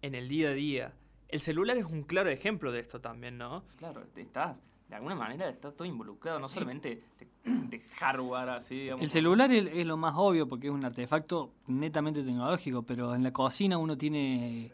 en 0.00 0.14
el 0.14 0.28
día 0.28 0.48
a 0.48 0.52
día. 0.52 0.94
El 1.28 1.40
celular 1.40 1.76
es 1.76 1.84
un 1.84 2.02
claro 2.04 2.30
ejemplo 2.30 2.72
de 2.72 2.80
esto 2.80 3.00
también, 3.00 3.36
¿no? 3.36 3.64
Claro, 3.76 4.06
estás 4.16 4.56
de 4.88 4.94
alguna 4.94 5.14
manera 5.14 5.48
está 5.48 5.72
todo 5.72 5.86
involucrado, 5.86 6.38
no 6.38 6.48
solamente 6.48 7.02
de, 7.44 7.80
hardware 7.98 8.50
así, 8.50 8.76
digamos. 8.76 9.02
El 9.02 9.10
celular 9.10 9.50
es, 9.52 9.86
lo 9.86 9.96
más 9.96 10.14
obvio 10.16 10.48
porque 10.48 10.68
es 10.68 10.72
un 10.72 10.84
artefacto 10.84 11.52
netamente 11.66 12.22
tecnológico, 12.22 12.82
pero 12.82 13.14
en 13.14 13.22
la 13.22 13.32
cocina 13.32 13.78
uno 13.78 13.96
tiene 13.98 14.70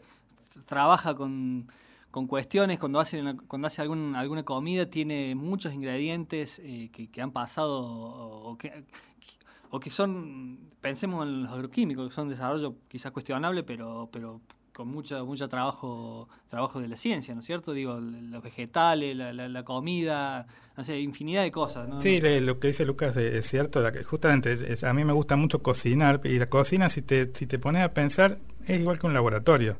trabaja 0.67 1.15
con, 1.15 1.67
cuestiones, 2.29 2.79
cuando 2.79 3.01
hace, 3.01 3.23
cuando 3.49 3.69
hace 3.69 3.81
algún, 3.81 4.15
alguna 4.15 4.43
comida 4.43 4.85
tiene 4.87 5.35
muchos 5.35 5.73
ingredientes 5.73 6.61
eh, 6.63 6.91
que, 6.91 7.23
han 7.23 7.31
pasado 7.31 7.81
o 7.83 8.59
que, 8.59 8.85
o 9.71 9.81
que 9.81 9.89
son, 9.89 10.69
pensemos 10.83 11.27
en 11.27 11.45
los 11.45 11.53
agroquímicos, 11.53 12.09
que 12.09 12.15
son 12.15 12.29
desarrollo 12.29 12.77
quizás 12.89 13.13
cuestionable, 13.13 13.63
pero, 13.63 14.11
pero 14.13 14.43
con 14.73 14.89
mucho, 14.89 15.25
mucho 15.27 15.49
trabajo, 15.49 16.29
trabajo 16.49 16.81
de 16.81 16.89
la 16.89 16.97
ciencia, 16.97 17.35
¿no 17.35 17.41
es 17.41 17.47
cierto? 17.47 17.73
Digo, 17.73 17.99
los 18.01 18.43
vegetales, 18.43 19.17
la, 19.17 19.65
comida, 19.65 20.47
no 20.77 20.85
sé, 20.85 21.01
infinidad 21.01 21.43
de 21.43 21.51
cosas, 21.51 21.89
¿no? 21.89 22.01
Sí, 22.01 22.21
lo 22.41 22.59
que 22.59 22.69
dice 22.69 22.85
Lucas 22.85 23.17
es, 23.17 23.47
cierto, 23.47 23.83
justamente 24.05 24.57
a 24.85 24.93
mí 24.93 25.05
me 25.05 25.13
gusta 25.13 25.37
mucho 25.37 25.63
cocinar, 25.63 26.21
y 26.25 26.39
la 26.39 26.49
cocina, 26.49 26.89
si 26.89 27.03
te, 27.03 27.31
si 27.35 27.47
te 27.47 27.59
pones 27.59 27.83
a 27.83 27.93
pensar, 27.93 28.39
es 28.65 28.81
igual 28.81 28.99
que 28.99 29.07
un 29.07 29.15
laboratorio 29.15 29.77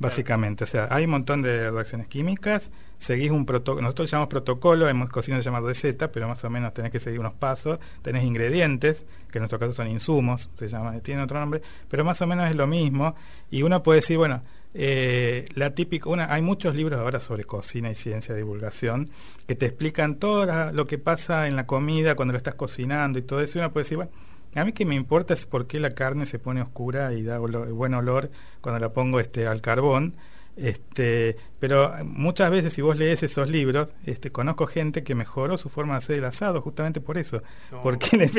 básicamente. 0.00 0.64
O 0.64 0.66
sea, 0.66 0.88
hay 0.90 1.04
un 1.04 1.10
montón 1.10 1.42
de 1.42 1.70
reacciones 1.70 2.08
químicas, 2.08 2.72
seguís 3.00 3.30
un 3.30 3.46
protocolo, 3.46 3.80
nosotros 3.80 4.10
llamamos 4.10 4.28
protocolo, 4.28 4.86
en 4.88 5.06
cocina 5.06 5.38
se 5.38 5.42
llama 5.42 5.60
receta, 5.60 6.12
pero 6.12 6.28
más 6.28 6.44
o 6.44 6.50
menos 6.50 6.74
tenés 6.74 6.92
que 6.92 7.00
seguir 7.00 7.18
unos 7.18 7.32
pasos, 7.32 7.78
tenés 8.02 8.24
ingredientes, 8.24 9.06
que 9.30 9.38
en 9.38 9.40
nuestro 9.40 9.58
caso 9.58 9.72
son 9.72 9.88
insumos, 9.88 10.50
se 10.54 10.68
llama, 10.68 11.00
tiene 11.00 11.22
otro 11.22 11.40
nombre, 11.40 11.62
pero 11.88 12.04
más 12.04 12.20
o 12.20 12.26
menos 12.26 12.50
es 12.50 12.54
lo 12.54 12.66
mismo, 12.66 13.16
y 13.50 13.62
uno 13.62 13.82
puede 13.82 14.00
decir, 14.00 14.18
bueno, 14.18 14.42
eh, 14.74 15.46
la 15.54 15.74
típica, 15.74 16.10
una, 16.10 16.30
hay 16.32 16.42
muchos 16.42 16.74
libros 16.76 17.00
ahora 17.00 17.20
sobre 17.20 17.44
cocina 17.44 17.90
y 17.90 17.94
ciencia 17.94 18.34
de 18.34 18.42
divulgación 18.42 19.08
que 19.46 19.56
te 19.56 19.64
explican 19.64 20.16
todo 20.16 20.46
lo 20.72 20.86
que 20.86 20.98
pasa 20.98 21.48
en 21.48 21.56
la 21.56 21.66
comida 21.66 22.14
cuando 22.14 22.32
lo 22.32 22.38
estás 22.38 22.54
cocinando 22.54 23.18
y 23.18 23.22
todo 23.22 23.40
eso, 23.40 23.58
y 23.58 23.60
uno 23.60 23.72
puede 23.72 23.84
decir, 23.84 23.96
bueno, 23.96 24.12
A 24.54 24.64
mí 24.64 24.72
que 24.72 24.84
me 24.84 24.96
importa 24.96 25.32
es 25.32 25.46
por 25.46 25.66
qué 25.66 25.78
la 25.80 25.94
carne 25.94 26.26
se 26.26 26.38
pone 26.38 26.60
oscura 26.60 27.14
y 27.14 27.22
da 27.22 27.38
buen 27.38 27.94
olor 27.94 28.30
cuando 28.60 28.80
la 28.80 28.92
pongo 28.92 29.20
este, 29.20 29.46
al 29.46 29.60
carbón. 29.60 30.16
Este, 30.60 31.38
pero 31.58 31.94
muchas 32.04 32.50
veces 32.50 32.74
si 32.74 32.82
vos 32.82 32.94
lees 32.94 33.22
esos 33.22 33.48
libros, 33.48 33.94
este, 34.04 34.30
conozco 34.30 34.66
gente 34.66 35.02
que 35.02 35.14
mejoró 35.14 35.56
su 35.56 35.70
forma 35.70 35.94
de 35.94 35.98
hacer 35.98 36.18
el 36.18 36.24
asado 36.26 36.60
justamente 36.60 37.00
por 37.00 37.16
eso. 37.16 37.42
porque 37.82 38.08
es, 38.24 38.36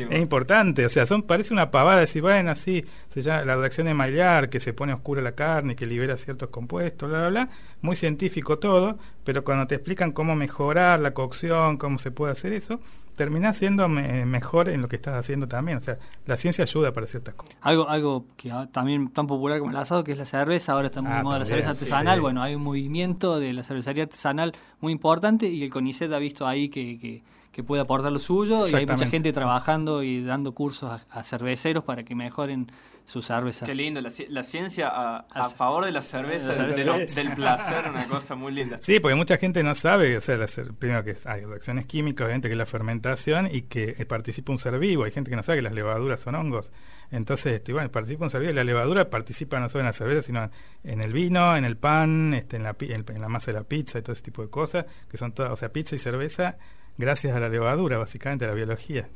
es 0.00 0.18
importante, 0.18 0.86
o 0.86 0.88
sea, 0.88 1.04
son, 1.04 1.24
parece 1.24 1.52
una 1.52 1.70
pavada 1.70 2.00
decir, 2.00 2.22
bueno, 2.22 2.56
sí, 2.56 2.86
se 3.10 3.20
llama 3.20 3.44
la 3.44 3.56
reacción 3.56 3.86
de 3.86 3.92
Maillard, 3.92 4.48
que 4.48 4.60
se 4.60 4.72
pone 4.72 4.94
oscura 4.94 5.20
la 5.20 5.32
carne, 5.32 5.76
que 5.76 5.84
libera 5.84 6.16
ciertos 6.16 6.48
compuestos, 6.48 7.10
bla, 7.10 7.18
bla, 7.20 7.28
bla, 7.28 7.50
muy 7.82 7.96
científico 7.96 8.58
todo, 8.58 8.98
pero 9.22 9.44
cuando 9.44 9.66
te 9.66 9.74
explican 9.74 10.12
cómo 10.12 10.34
mejorar 10.34 11.00
la 11.00 11.12
cocción, 11.12 11.76
cómo 11.76 11.98
se 11.98 12.12
puede 12.12 12.32
hacer 12.32 12.54
eso, 12.54 12.80
terminás 13.14 13.56
siendo 13.56 13.88
mejor 13.88 14.68
en 14.68 14.82
lo 14.82 14.88
que 14.88 14.96
estás 14.96 15.14
haciendo 15.14 15.48
también. 15.48 15.78
O 15.78 15.80
sea, 15.80 15.98
la 16.26 16.36
ciencia 16.36 16.64
ayuda 16.64 16.92
para 16.92 17.06
ciertas 17.06 17.34
cosas. 17.34 17.56
Algo, 17.60 17.88
algo 17.88 18.26
que 18.36 18.52
también 18.72 19.08
tan 19.08 19.26
popular 19.26 19.58
como 19.58 19.70
el 19.70 19.76
asado, 19.76 20.04
que 20.04 20.12
es 20.12 20.18
la 20.18 20.24
cerveza, 20.24 20.72
ahora 20.72 20.86
está 20.86 21.02
muy 21.02 21.12
ah, 21.12 21.22
moda 21.22 21.38
la 21.38 21.44
cerveza 21.44 21.70
artesanal. 21.70 22.20
Bueno, 22.20 22.42
hay 22.42 22.54
un 22.54 22.62
movimiento 22.62 23.38
de 23.38 23.52
la 23.52 23.62
cervecería 23.62 24.04
artesanal 24.04 24.52
muy 24.80 24.92
importante 24.92 25.46
y 25.46 25.62
el 25.62 25.70
CONICET 25.70 26.12
ha 26.12 26.18
visto 26.18 26.46
ahí 26.46 26.68
que, 26.68 26.98
que, 26.98 27.22
puede 27.62 27.82
aportar 27.82 28.12
lo 28.12 28.18
suyo 28.18 28.66
y 28.66 28.74
hay 28.74 28.86
mucha 28.86 29.06
gente 29.06 29.32
trabajando 29.32 30.02
y 30.02 30.24
dando 30.24 30.52
cursos 30.52 31.02
a 31.10 31.22
cerveceros 31.22 31.84
para 31.84 32.02
que 32.04 32.14
mejoren 32.14 32.72
su 33.04 33.20
cerveza. 33.20 33.66
Qué 33.66 33.74
lindo, 33.74 34.00
la, 34.00 34.42
ciencia 34.42 34.88
a, 34.88 35.48
favor 35.48 35.84
de 35.84 35.92
la 35.92 36.02
cerveza, 36.02 36.52
del 36.54 37.34
placer, 37.34 37.90
una 37.90 38.06
cosa 38.06 38.34
muy 38.34 38.52
linda. 38.52 38.78
Sí, 38.80 39.00
porque 39.00 39.14
mucha 39.14 39.36
gente 39.36 39.62
no 39.62 39.74
sabe, 39.74 40.16
o 40.16 40.20
sea, 40.20 40.38
primero 40.78 41.04
que 41.04 41.16
hay 41.24 41.44
reacciones 41.44 41.86
químicas, 41.86 42.24
obviamente 42.26 42.48
que 42.48 42.54
es 42.54 42.58
la 42.58 42.66
fermentación 42.66 43.48
y 43.50 43.62
que 43.62 43.96
eh, 43.98 44.06
participa 44.06 44.52
un 44.52 44.58
ser 44.58 44.78
vivo. 44.78 45.04
Hay 45.04 45.10
gente 45.10 45.30
que 45.30 45.36
no 45.36 45.42
sabe 45.42 45.58
que 45.58 45.62
las 45.62 45.74
levaduras 45.74 46.20
son 46.20 46.34
hongos. 46.34 46.72
Entonces, 47.10 47.54
este, 47.54 47.72
bueno, 47.72 47.90
participa 47.90 48.24
un 48.24 48.30
ser 48.30 48.40
vivo 48.40 48.52
y 48.52 48.56
la 48.56 48.64
levadura 48.64 49.10
participa 49.10 49.60
no 49.60 49.68
solo 49.68 49.80
en 49.80 49.86
la 49.86 49.92
cerveza, 49.92 50.22
sino 50.22 50.50
en 50.84 51.02
el 51.02 51.12
vino, 51.12 51.56
en 51.56 51.64
el 51.64 51.76
pan, 51.76 52.34
este, 52.34 52.56
en, 52.56 52.62
la, 52.62 52.76
en, 52.80 53.20
la 53.20 53.28
masa 53.28 53.52
de 53.52 53.58
la 53.58 53.64
pizza 53.64 53.98
y 53.98 54.02
todo 54.02 54.12
ese 54.12 54.22
tipo 54.22 54.42
de 54.42 54.48
cosas, 54.48 54.86
que 55.10 55.16
son 55.16 55.32
todas, 55.32 55.52
o 55.52 55.56
sea, 55.56 55.72
pizza 55.72 55.94
y 55.94 55.98
cerveza 55.98 56.56
gracias 56.98 57.34
a 57.34 57.40
la 57.40 57.48
levadura, 57.48 57.98
básicamente, 57.98 58.44
a 58.44 58.48
la 58.48 58.54
biología. 58.54 59.08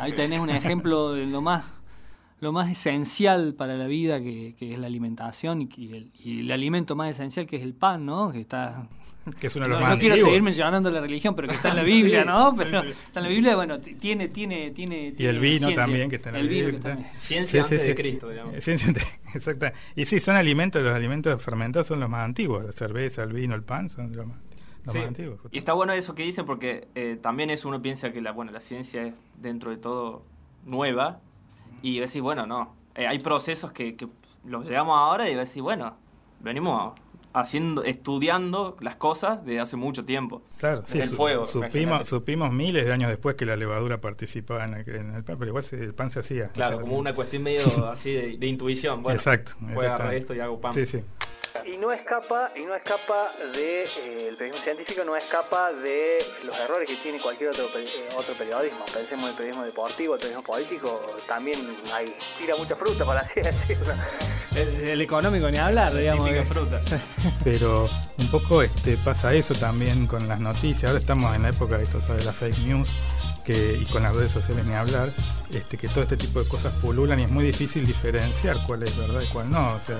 Ahí 0.00 0.12
tenés 0.12 0.40
un 0.40 0.50
ejemplo 0.50 1.12
de 1.12 1.26
lo 1.26 1.40
más 1.40 1.64
lo 2.40 2.52
más 2.52 2.70
esencial 2.70 3.54
para 3.54 3.74
la 3.74 3.86
vida 3.86 4.20
que, 4.20 4.54
es 4.60 4.78
la 4.78 4.86
alimentación 4.86 5.62
y, 5.62 6.10
el, 6.24 6.50
alimento 6.52 6.94
más 6.94 7.10
esencial 7.10 7.46
que 7.46 7.56
es 7.56 7.62
el 7.62 7.72
pan, 7.72 8.04
¿no? 8.04 8.32
Que 8.32 8.40
está 8.40 8.86
que 9.40 9.46
es 9.46 9.56
uno 9.56 9.64
de 9.64 9.70
los 9.70 9.80
no, 9.80 9.86
más 9.86 9.96
no 9.96 10.00
quiero 10.00 10.16
seguir 10.16 10.42
mencionando 10.42 10.90
la 10.90 11.00
religión, 11.00 11.34
pero 11.34 11.48
que 11.48 11.54
está 11.54 11.70
en 11.70 11.76
la 11.76 11.82
Biblia, 11.82 12.26
¿no? 12.26 12.54
Pero 12.54 12.80
está 12.80 13.20
en 13.20 13.22
la 13.22 13.28
Biblia, 13.30 13.56
bueno, 13.56 13.80
tiene, 13.80 14.28
tiene, 14.28 14.72
tiene. 14.72 15.14
Y 15.16 15.24
el 15.24 15.38
vino 15.38 15.72
también, 15.72 16.10
que 16.10 16.16
está 16.16 16.28
en 16.28 16.34
la 16.34 16.42
Biblia. 16.42 17.12
Ciencia 17.18 17.62
antes 17.62 17.82
de 17.82 17.94
Cristo, 17.94 18.28
digamos. 18.28 18.62
Ciencia 18.62 18.92
exacto. 19.34 19.66
Y 19.96 20.04
sí, 20.04 20.20
son 20.20 20.36
alimentos, 20.36 20.82
los 20.82 20.94
alimentos 20.94 21.42
fermentados 21.42 21.86
son 21.86 22.00
los 22.00 22.10
más 22.10 22.22
antiguos. 22.22 22.66
La 22.66 22.72
cerveza, 22.72 23.22
el 23.22 23.32
vino, 23.32 23.54
el 23.54 23.62
pan 23.62 23.88
son 23.88 24.14
los 24.14 24.26
más, 24.26 24.36
antiguos. 24.36 24.53
Y 25.50 25.58
está 25.58 25.72
bueno 25.72 25.92
eso 25.92 26.14
que 26.14 26.22
dicen 26.22 26.46
porque 26.46 26.88
eh, 26.94 27.18
también 27.20 27.50
eso 27.50 27.68
uno 27.68 27.80
piensa 27.80 28.12
que 28.12 28.20
la, 28.20 28.32
bueno, 28.32 28.52
la 28.52 28.60
ciencia 28.60 29.02
es 29.04 29.14
dentro 29.40 29.70
de 29.70 29.76
todo 29.76 30.22
nueva, 30.64 31.20
y 31.84 32.00
decir, 32.00 32.22
bueno, 32.22 32.46
no, 32.46 32.74
eh, 32.94 33.06
hay 33.06 33.18
procesos 33.18 33.70
que, 33.70 33.94
que, 33.94 34.08
los 34.46 34.66
llevamos 34.66 34.96
ahora 34.96 35.28
y 35.28 35.34
decir, 35.34 35.62
bueno, 35.62 35.96
venimos 36.40 36.94
haciendo, 37.34 37.82
estudiando 37.82 38.76
las 38.80 38.96
cosas 38.96 39.44
desde 39.44 39.60
hace 39.60 39.76
mucho 39.76 40.04
tiempo. 40.04 40.42
Claro, 40.58 40.82
sí, 40.86 40.98
el 41.00 41.10
fuego. 41.10 41.44
Supimos, 41.44 42.08
supimos, 42.08 42.52
miles 42.52 42.86
de 42.86 42.92
años 42.92 43.10
después 43.10 43.36
que 43.36 43.44
la 43.44 43.56
levadura 43.56 44.00
participaba 44.00 44.64
en 44.64 44.74
el, 44.74 45.24
pan, 45.24 45.36
pero 45.38 45.48
igual 45.48 45.64
el 45.72 45.94
pan 45.94 46.10
se 46.10 46.20
hacía. 46.20 46.48
Claro, 46.48 46.80
como 46.80 46.96
una 46.96 47.14
cuestión 47.14 47.42
medio 47.42 47.88
así 47.88 48.12
de, 48.12 48.46
intuición. 48.46 49.02
Bueno, 49.02 49.18
Exacto. 49.18 49.52
Voy 49.60 49.84
a 49.84 49.94
agarrar 49.94 50.14
esto 50.14 50.34
y 50.34 50.40
hago 50.40 50.60
pan. 50.60 50.72
Sí, 50.72 50.86
sí. 50.86 51.02
Y 51.64 51.76
no 51.76 51.92
escapa, 51.92 52.50
y 52.56 52.64
no 52.64 52.74
escapa 52.74 53.32
de 53.54 53.84
eh, 53.84 54.28
el 54.28 54.36
periodismo 54.36 54.64
científico 54.64 55.04
no 55.04 55.16
escapa 55.16 55.72
de 55.72 56.18
los 56.42 56.56
errores 56.56 56.88
que 56.88 56.96
tiene 56.96 57.20
cualquier 57.20 57.50
otro 57.50 57.68
eh, 57.76 58.08
otro 58.16 58.34
periodismo. 58.34 58.84
Pensemos 58.92 59.24
en 59.24 59.30
el 59.30 59.34
periodismo 59.36 59.64
deportivo, 59.64 60.14
el 60.14 60.20
periodismo 60.20 60.42
político, 60.42 61.16
también 61.28 61.76
hay 61.92 62.14
tira 62.38 62.56
mucha 62.56 62.74
fruta 62.74 63.04
para 63.04 63.20
así 63.20 63.34
decirlo. 63.40 63.94
El, 64.54 65.00
económico 65.00 65.50
ni 65.50 65.58
hablar, 65.58 65.94
digamos. 65.94 66.28
De 66.28 66.44
fruta. 66.44 66.80
Pero 67.44 67.88
un 68.18 68.30
poco 68.30 68.62
este 68.62 68.96
pasa 68.98 69.32
eso 69.32 69.54
también 69.54 70.06
con 70.06 70.26
las 70.28 70.40
noticias. 70.40 70.90
Ahora 70.90 71.00
estamos 71.00 71.34
en 71.36 71.42
la 71.42 71.50
época 71.50 71.78
de 71.78 71.84
esto, 71.84 71.98
de 71.98 72.24
la 72.24 72.32
fake 72.32 72.58
news. 72.58 72.90
Que, 73.44 73.76
y 73.78 73.84
con 73.92 74.02
las 74.02 74.14
redes 74.14 74.32
sociales 74.32 74.64
ni 74.64 74.72
hablar, 74.72 75.12
este, 75.52 75.76
que 75.76 75.88
todo 75.88 76.00
este 76.00 76.16
tipo 76.16 76.42
de 76.42 76.48
cosas 76.48 76.72
pululan 76.80 77.20
y 77.20 77.24
es 77.24 77.28
muy 77.28 77.44
difícil 77.44 77.84
diferenciar 77.84 78.56
cuál 78.66 78.84
es 78.84 78.96
verdad 78.96 79.20
y 79.20 79.26
cuál 79.26 79.50
no. 79.50 79.74
O 79.74 79.80
sea, 79.80 79.98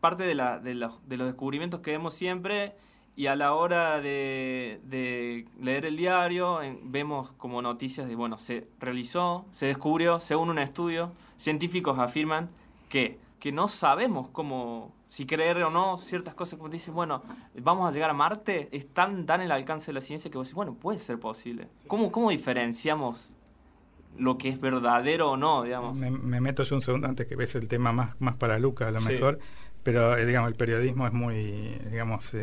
parte 0.00 0.22
de, 0.24 0.34
la, 0.34 0.58
de, 0.58 0.74
los 0.74 1.00
descubrimientos 1.08 1.80
que 1.80 1.90
vemos 1.92 2.14
siempre 2.14 2.74
y 3.16 3.26
a 3.26 3.34
la 3.34 3.52
hora 3.54 4.00
de, 4.00 5.46
leer 5.60 5.86
el 5.86 5.96
diario 5.96 6.60
vemos 6.84 7.32
como 7.32 7.60
noticias 7.62 8.06
de, 8.06 8.14
bueno, 8.14 8.38
se 8.38 8.68
realizó, 8.78 9.44
se 9.50 9.66
descubrió, 9.66 10.20
según 10.20 10.50
un 10.50 10.58
estudio, 10.58 11.12
científicos 11.36 11.98
afirman 11.98 12.48
que, 12.88 13.18
que 13.40 13.50
no 13.50 13.66
sabemos 13.66 14.28
cómo, 14.30 14.92
si 15.08 15.26
creer 15.26 15.62
o 15.64 15.70
no 15.70 15.98
ciertas 15.98 16.34
cosas, 16.34 16.58
como 16.58 16.70
dicen, 16.70 16.94
bueno, 16.94 17.22
vamos 17.60 17.88
a 17.88 17.92
llegar 17.92 18.10
a 18.10 18.14
Marte, 18.14 18.68
están 18.72 19.26
tan 19.26 19.40
en 19.40 19.46
el 19.46 19.52
alcance 19.52 19.86
de 19.86 19.94
la 19.94 20.00
ciencia 20.00 20.30
que 20.30 20.38
vos 20.38 20.46
decís, 20.46 20.54
bueno, 20.54 20.74
puede 20.74 20.98
ser 20.98 21.18
posible. 21.18 21.68
¿Cómo, 21.86 22.12
cómo 22.12 22.30
diferenciamos 22.30 23.32
lo 24.16 24.36
que 24.36 24.48
es 24.48 24.60
verdadero 24.60 25.32
o 25.32 25.36
no, 25.36 25.62
digamos? 25.62 25.96
Me, 25.96 26.40
meto 26.40 26.62
yo 26.62 26.76
un 26.76 26.82
segundo 26.82 27.08
antes 27.08 27.26
que 27.26 27.36
ves 27.36 27.54
el 27.54 27.68
tema 27.68 27.92
más, 27.92 28.20
más 28.20 28.36
para 28.36 28.58
Luca, 28.58 28.88
a 28.88 28.90
lo 28.90 29.00
mejor 29.00 29.38
pero 29.88 30.18
eh, 30.18 30.26
digamos 30.26 30.50
el 30.50 30.54
periodismo 30.54 31.06
es 31.06 31.14
muy 31.14 31.78
digamos 31.90 32.34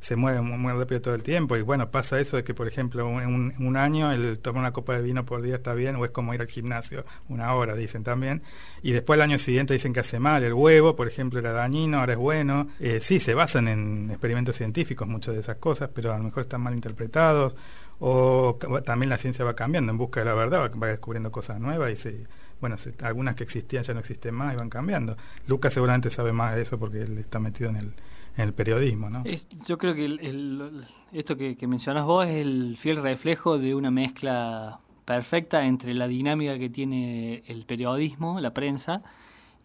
se 0.00 0.16
mueve 0.16 0.40
muy, 0.40 0.72
rápido 0.72 1.02
todo 1.02 1.14
el 1.14 1.22
tiempo. 1.22 1.54
Y 1.58 1.60
bueno 1.60 1.90
pasa 1.90 2.18
eso 2.18 2.38
de 2.38 2.44
que 2.44 2.54
por 2.54 2.66
ejemplo 2.66 3.06
un, 3.06 3.52
un 3.58 3.76
año 3.76 4.10
el 4.10 4.38
tomar 4.38 4.60
una 4.60 4.72
copa 4.72 4.94
de 4.94 5.02
vino 5.02 5.26
por 5.26 5.42
día 5.42 5.56
está 5.56 5.74
bien 5.74 5.96
o 5.96 6.04
es 6.06 6.10
como 6.12 6.32
ir 6.32 6.40
al 6.40 6.46
gimnasio 6.46 7.04
una 7.28 7.52
hora 7.52 7.74
dicen 7.74 8.04
también. 8.04 8.42
Y 8.80 8.92
después 8.92 9.18
el 9.18 9.22
año 9.22 9.38
siguiente 9.38 9.74
dicen 9.74 9.92
que 9.92 10.00
hace 10.00 10.18
mal. 10.18 10.42
El 10.44 10.54
huevo 10.54 10.96
por 10.96 11.08
ejemplo 11.08 11.40
era 11.40 11.52
dañino 11.52 11.98
ahora 11.98 12.14
es 12.14 12.18
bueno. 12.18 12.68
Eh, 12.80 13.00
sí 13.02 13.20
se 13.20 13.34
basan 13.34 13.68
en 13.68 14.08
experimentos 14.10 14.56
científicos 14.56 15.06
muchas 15.06 15.34
de 15.34 15.40
esas 15.40 15.56
cosas 15.56 15.90
pero 15.92 16.14
a 16.14 16.16
lo 16.16 16.24
mejor 16.24 16.42
están 16.42 16.62
mal 16.62 16.72
interpretados 16.72 17.54
o 17.98 18.56
también 18.82 19.10
la 19.10 19.18
ciencia 19.18 19.44
va 19.44 19.54
cambiando 19.54 19.92
en 19.92 19.98
busca 19.98 20.20
de 20.20 20.26
la 20.26 20.34
verdad 20.34 20.60
va, 20.60 20.68
va 20.68 20.86
descubriendo 20.86 21.30
cosas 21.30 21.60
nuevas 21.60 21.92
y 21.92 21.96
se 21.96 22.26
bueno, 22.60 22.76
algunas 23.02 23.34
que 23.34 23.44
existían 23.44 23.82
ya 23.82 23.94
no 23.94 24.00
existen 24.00 24.34
más 24.34 24.54
y 24.54 24.56
van 24.56 24.70
cambiando. 24.70 25.16
Lucas 25.46 25.72
seguramente 25.72 26.10
sabe 26.10 26.32
más 26.32 26.54
de 26.54 26.62
eso 26.62 26.78
porque 26.78 27.02
él 27.02 27.18
está 27.18 27.38
metido 27.38 27.70
en 27.70 27.76
el, 27.76 27.92
en 28.36 28.44
el 28.44 28.52
periodismo, 28.52 29.10
¿no? 29.10 29.24
yo 29.66 29.78
creo 29.78 29.94
que 29.94 30.84
esto 31.12 31.36
que, 31.36 31.56
que 31.56 31.66
mencionas 31.66 32.04
vos 32.04 32.26
es 32.26 32.34
el 32.34 32.76
fiel 32.78 33.02
reflejo 33.02 33.58
de 33.58 33.74
una 33.74 33.90
mezcla 33.90 34.80
perfecta 35.04 35.64
entre 35.64 35.94
la 35.94 36.06
dinámica 36.06 36.58
que 36.58 36.68
tiene 36.68 37.42
el 37.46 37.64
periodismo, 37.64 38.40
la 38.40 38.52
prensa, 38.52 39.02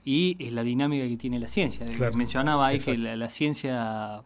y 0.06 0.50
la 0.52 0.64
dinámica 0.64 1.08
que 1.08 1.18
tiene 1.18 1.40
la 1.40 1.48
ciencia. 1.48 1.86
Mencionaba 2.14 2.68
ahí 2.68 2.80
que 2.80 2.98
la, 2.98 3.30
ciencia 3.30 4.22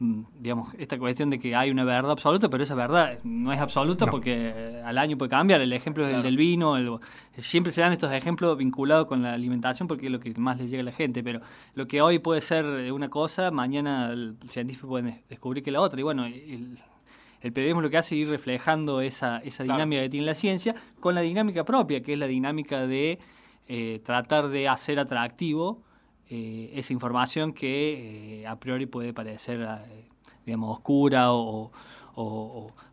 digamos, 0.00 0.74
esta 0.78 0.96
cuestión 0.96 1.28
de 1.28 1.40
que 1.40 1.56
hay 1.56 1.70
una 1.70 1.82
verdad 1.82 2.12
absoluta, 2.12 2.48
pero 2.48 2.62
esa 2.62 2.76
verdad 2.76 3.18
no 3.24 3.52
es 3.52 3.58
absoluta 3.58 4.06
porque 4.06 4.80
al 4.84 4.96
año 4.96 5.18
puede 5.18 5.30
cambiar. 5.30 5.60
El 5.60 5.72
ejemplo 5.72 6.06
del, 6.06 6.22
del 6.22 6.36
vino, 6.36 7.00
siempre 7.38 7.72
se 7.72 7.80
dan 7.80 7.92
estos 7.92 8.12
ejemplos 8.12 8.56
vinculados 8.56 9.06
con 9.06 9.22
la 9.22 9.32
alimentación 9.32 9.88
porque 9.88 10.06
es 10.06 10.12
lo 10.12 10.20
que 10.20 10.32
más 10.34 10.58
le 10.58 10.68
llega 10.68 10.82
a 10.82 10.84
la 10.84 10.92
gente, 10.92 11.24
pero 11.24 11.40
lo 11.74 11.88
que 11.88 12.00
hoy 12.00 12.20
puede 12.20 12.40
ser 12.40 12.92
una 12.92 13.08
cosa, 13.10 13.50
mañana 13.50 14.10
el 14.12 14.36
científico 14.48 14.86
puede 14.86 15.24
descubrir 15.28 15.64
que 15.64 15.72
la 15.72 15.80
otra. 15.80 15.98
Y 15.98 16.04
bueno, 16.04 16.26
el, 16.26 17.52
periodismo 17.52 17.82
lo 17.82 17.90
que 17.90 17.98
hace 17.98 18.14
es 18.14 18.22
ir 18.22 18.28
reflejando 18.28 19.00
esa, 19.00 19.38
esa 19.38 19.64
dinámica 19.64 20.02
que 20.02 20.10
tiene 20.10 20.26
la 20.26 20.34
ciencia 20.34 20.76
con 21.00 21.16
la 21.16 21.22
dinámica 21.22 21.64
propia, 21.64 22.02
que 22.02 22.12
es 22.12 22.18
la 22.18 22.26
dinámica 22.26 22.86
de 22.86 23.18
eh, 23.66 24.00
tratar 24.04 24.48
de 24.48 24.68
hacer 24.68 25.00
atractivo 25.00 25.82
eh, 26.30 26.72
esa 26.74 26.92
información 26.92 27.52
que 27.52 28.42
eh, 28.42 28.46
a 28.46 28.60
priori 28.60 28.84
puede 28.84 29.14
parecer, 29.14 29.62
eh, 29.62 30.08
digamos, 30.44 30.76
oscura 30.76 31.32
o, 31.32 31.70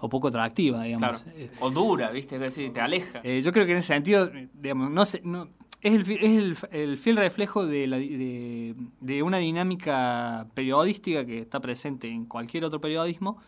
poco 0.10 0.30
atractiva, 0.30 0.84
digamos. 0.84 1.26
O 1.60 1.70
dura, 1.70 2.12
¿viste? 2.12 2.36
Es 2.36 2.42
decir, 2.42 2.72
te 2.72 2.80
aleja. 2.80 3.22
yo 3.24 3.52
creo 3.52 3.66
que 3.66 3.74
en 3.74 3.80
ese 3.80 3.94
sentido, 3.94 4.32
digamos, 4.54 4.92
no, 4.92 5.04
sé, 5.04 5.22
no 5.24 5.50
es, 5.82 5.94
el, 5.94 6.12
es 6.12 6.64
el, 6.72 6.98
fiel 6.98 7.18
reflejo 7.18 7.66
de, 7.66 7.88
la, 7.88 7.98
de, 7.98 9.24
una 9.24 9.40
dinámica 9.40 10.48
periodística 10.54 11.26
que 11.26 11.40
está 11.40 11.60
presente 11.60 12.08
en 12.08 12.26
cualquier 12.26 12.64
otro 12.66 12.80
periodismo, 12.80 13.42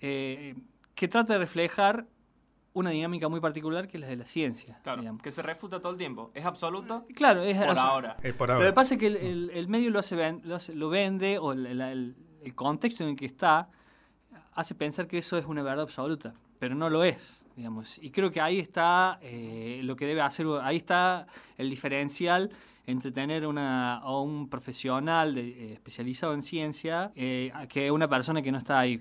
que 0.00 1.08
trata 1.08 1.34
de 1.34 1.38
reflejar 1.38 2.06
una 2.74 2.90
dinámica 2.90 3.28
muy 3.28 3.40
particular 3.40 3.88
que 3.88 3.96
es 3.96 4.00
la 4.02 4.08
de 4.08 4.16
la 4.16 4.26
ciencia. 4.26 4.78
Claro, 4.82 5.18
que 5.22 5.30
se 5.30 5.42
refuta 5.42 5.80
todo 5.80 5.92
el 5.92 5.98
tiempo. 5.98 6.30
¿Es 6.34 6.44
absoluto? 6.44 7.06
Claro, 7.14 7.42
es 7.42 7.56
por 7.56 7.78
ahora. 7.78 8.16
por 8.36 8.50
ahora. 8.50 8.54
Pero 8.56 8.58
lo 8.58 8.66
que 8.66 8.72
pasa 8.72 8.94
es 8.94 9.00
que 9.00 9.06
el, 9.06 9.68
medio 9.68 9.90
lo, 9.90 10.00
hace, 10.00 10.16
lo, 10.74 10.88
vende 10.88 11.38
o 11.38 11.52
el, 11.52 12.14
contexto 12.54 13.04
en 13.04 13.10
el 13.10 13.16
que 13.16 13.26
está 13.26 13.70
hace 14.52 14.74
pensar 14.74 15.06
que 15.06 15.18
eso 15.18 15.38
es 15.38 15.46
una 15.46 15.62
verdad 15.62 15.82
absoluta, 15.82 16.34
pero 16.58 16.74
no 16.74 16.90
lo 16.90 17.04
es. 17.04 17.40
digamos. 17.56 17.98
Y 18.02 18.10
creo 18.10 18.30
que 18.30 18.40
ahí 18.40 18.58
está 18.58 19.18
eh, 19.22 19.80
lo 19.84 19.94
que 19.94 20.06
debe 20.06 20.20
hacer, 20.20 20.46
ahí 20.62 20.76
está 20.76 21.26
el 21.56 21.70
diferencial 21.70 22.50
entre 22.86 23.12
tener 23.12 23.46
una, 23.46 24.02
o 24.04 24.22
un 24.22 24.48
profesional 24.48 25.38
eh, 25.38 25.72
especializado 25.74 26.34
en 26.34 26.42
ciencia 26.42 27.12
eh, 27.14 27.52
que 27.68 27.90
una 27.90 28.08
persona 28.08 28.42
que 28.42 28.52
no 28.52 28.58
está 28.58 28.80
ahí. 28.80 29.00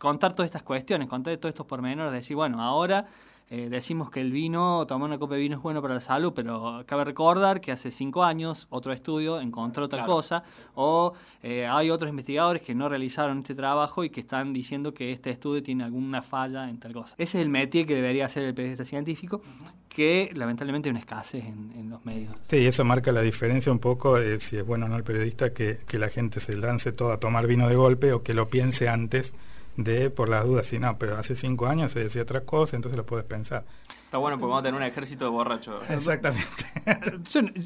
Contar 0.00 0.32
todas 0.32 0.46
estas 0.46 0.62
cuestiones, 0.62 1.08
contar 1.08 1.36
todos 1.36 1.50
estos 1.50 1.66
pormenores, 1.66 2.10
decir, 2.10 2.34
bueno, 2.34 2.62
ahora 2.62 3.06
eh, 3.50 3.68
decimos 3.68 4.10
que 4.10 4.20
el 4.22 4.32
vino, 4.32 4.86
tomar 4.86 5.08
una 5.08 5.18
copa 5.18 5.34
de 5.34 5.42
vino 5.42 5.56
es 5.56 5.62
bueno 5.62 5.82
para 5.82 5.94
la 5.94 6.00
salud, 6.00 6.32
pero 6.34 6.82
cabe 6.86 7.04
recordar 7.04 7.60
que 7.60 7.70
hace 7.70 7.90
cinco 7.90 8.24
años 8.24 8.66
otro 8.70 8.94
estudio 8.94 9.40
encontró 9.40 9.84
otra 9.84 10.06
cosa, 10.06 10.42
o 10.74 11.12
eh, 11.42 11.66
hay 11.66 11.90
otros 11.90 12.08
investigadores 12.08 12.62
que 12.62 12.74
no 12.74 12.88
realizaron 12.88 13.40
este 13.40 13.54
trabajo 13.54 14.02
y 14.02 14.08
que 14.08 14.20
están 14.20 14.54
diciendo 14.54 14.94
que 14.94 15.12
este 15.12 15.28
estudio 15.28 15.62
tiene 15.62 15.84
alguna 15.84 16.22
falla 16.22 16.70
en 16.70 16.78
tal 16.80 16.94
cosa. 16.94 17.14
Ese 17.18 17.38
es 17.38 17.44
el 17.44 17.50
métier 17.50 17.84
que 17.84 17.94
debería 17.94 18.24
hacer 18.24 18.44
el 18.44 18.54
periodista 18.54 18.86
científico, 18.86 19.42
que 19.90 20.30
lamentablemente 20.32 20.88
hay 20.88 20.92
una 20.92 21.00
escasez 21.00 21.44
en, 21.44 21.90
los 21.90 22.02
medios. 22.06 22.30
Sí, 22.48 22.64
eso 22.64 22.86
marca 22.86 23.12
la 23.12 23.20
diferencia 23.20 23.70
un 23.70 23.80
poco 23.80 24.16
de 24.18 24.40
si 24.40 24.56
es 24.56 24.64
bueno 24.64 24.86
o 24.86 24.88
no 24.88 24.96
el 24.96 25.04
periodista 25.04 25.52
que, 25.52 25.80
que 25.86 25.98
la 25.98 26.08
gente 26.08 26.40
se 26.40 26.56
lance 26.56 26.92
todo 26.92 27.12
a 27.12 27.18
tomar 27.18 27.46
vino 27.46 27.68
de 27.68 27.74
golpe 27.74 28.14
o 28.14 28.22
que 28.22 28.32
lo 28.32 28.46
piense 28.46 28.88
antes 28.88 29.34
de 29.76 30.10
por 30.10 30.28
las 30.28 30.44
dudas, 30.44 30.66
si 30.66 30.78
no, 30.78 30.98
pero 30.98 31.16
hace 31.16 31.34
cinco 31.34 31.66
años 31.66 31.92
se 31.92 32.00
decía 32.00 32.22
otra 32.22 32.42
cosa, 32.44 32.76
entonces 32.76 32.96
lo 32.96 33.06
puedes 33.06 33.24
pensar. 33.24 33.64
Está 34.04 34.18
bueno 34.18 34.38
porque 34.38 34.50
vamos 34.50 34.60
a 34.60 34.64
tener 34.64 34.80
un 34.80 34.86
ejército 34.86 35.24
de 35.24 35.30
borrachos. 35.30 35.82
Exactamente. 35.88 36.64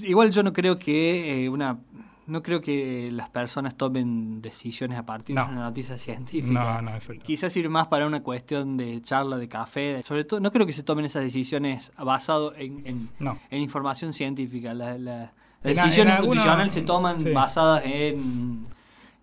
igual 0.06 0.30
yo 0.30 0.42
no 0.42 0.52
creo 0.52 0.78
que 0.78 1.44
eh, 1.44 1.48
una 1.48 1.78
no 2.26 2.42
creo 2.42 2.60
que 2.60 3.10
las 3.12 3.28
personas 3.28 3.76
tomen 3.76 4.40
decisiones 4.40 4.98
a 4.98 5.04
partir 5.04 5.36
de 5.36 5.42
una 5.42 5.64
noticia 5.64 5.98
científica. 5.98 6.80
No, 6.80 6.82
no, 6.82 6.92
Quizás 7.22 7.52
sirve 7.52 7.68
más 7.68 7.88
para 7.88 8.06
una 8.06 8.22
cuestión 8.22 8.76
de 8.76 9.02
charla, 9.02 9.36
de 9.36 9.48
café. 9.48 10.02
Sobre 10.02 10.24
todo, 10.24 10.40
no 10.40 10.50
creo 10.50 10.66
que 10.66 10.72
se 10.72 10.82
tomen 10.82 11.04
esas 11.04 11.22
decisiones 11.22 11.92
basado 11.98 12.54
en, 12.56 13.10
en, 13.50 13.60
información 13.60 14.12
científica. 14.12 14.72
Las 14.72 15.30
decisiones 15.62 16.20
nutricionales 16.20 16.72
se 16.72 16.82
toman 16.82 17.18
basadas 17.34 17.82
en 17.84 18.66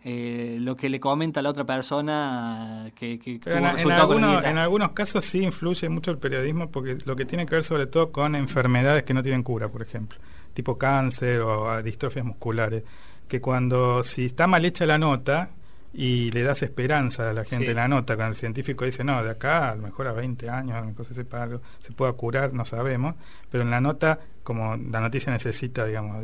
eh, 0.03 0.57
lo 0.59 0.75
que 0.75 0.89
le 0.89 0.99
comenta 0.99 1.41
a 1.41 1.43
la 1.43 1.49
otra 1.49 1.63
persona 1.63 2.91
que, 2.95 3.19
que 3.19 3.39
en, 3.45 3.65
algunos, 3.65 4.43
en, 4.43 4.57
algunos, 4.57 4.91
casos 4.93 5.23
sí 5.23 5.43
influye 5.43 5.89
mucho 5.89 6.09
el 6.09 6.17
periodismo 6.17 6.71
porque 6.71 6.97
lo 7.05 7.15
que 7.15 7.25
tiene 7.25 7.45
que 7.45 7.55
ver 7.55 7.63
sobre 7.63 7.85
todo 7.85 8.11
con 8.11 8.35
enfermedades 8.35 9.03
que 9.03 9.13
no 9.13 9.21
tienen 9.21 9.43
cura, 9.43 9.69
por 9.69 9.83
ejemplo, 9.83 10.17
tipo 10.53 10.77
cáncer 10.77 11.41
o 11.41 11.83
distrofias 11.83 12.25
musculares, 12.25 12.83
que 13.27 13.39
cuando 13.39 14.03
si 14.03 14.25
está 14.25 14.47
mal 14.47 14.65
hecha 14.65 14.87
la 14.87 14.97
nota 14.97 15.51
y 15.93 16.31
le 16.31 16.43
das 16.43 16.63
esperanza 16.63 17.29
a 17.29 17.33
la 17.33 17.43
gente 17.43 17.69
en 17.69 17.75
la 17.75 17.87
nota, 17.87 18.15
cuando 18.15 18.31
el 18.31 18.35
científico 18.35 18.85
dice, 18.85 19.03
no, 19.03 19.23
de 19.23 19.29
acá 19.29 19.71
a 19.71 19.75
lo 19.75 19.83
mejor 19.83 20.07
a 20.07 20.13
20 20.13 20.49
años, 20.49 20.77
a 20.77 20.81
lo 20.81 20.87
mejor 20.87 21.05
se 21.05 21.13
sepa 21.13 21.43
algo, 21.43 21.61
se 21.79 21.91
pueda 21.91 22.13
curar, 22.13 22.53
no 22.53 22.65
sabemos, 22.65 23.15
pero 23.49 23.63
en 23.63 23.69
la 23.69 23.81
nota, 23.81 24.19
como 24.43 24.77
la 24.77 24.99
noticia 24.99 25.31
necesita, 25.31 25.85
digamos, 25.85 26.23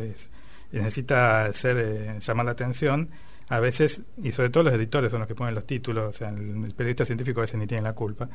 necesita 0.71 1.51
ser, 1.53 1.77
eh, 1.77 2.19
llamar 2.19 2.45
la 2.45 2.53
atención, 2.53 3.09
a 3.49 3.59
veces, 3.59 4.01
y 4.21 4.31
sobre 4.31 4.49
todo 4.49 4.63
los 4.63 4.73
editores 4.73 5.11
son 5.11 5.19
los 5.19 5.27
que 5.27 5.35
ponen 5.35 5.55
los 5.55 5.65
títulos, 5.65 6.15
o 6.15 6.17
sea, 6.17 6.29
el, 6.29 6.73
periodista 6.75 7.05
científico 7.05 7.39
a 7.39 7.43
veces 7.43 7.59
ni 7.59 7.65
tiene 7.67 7.83
la 7.83 7.93
culpa, 7.93 8.29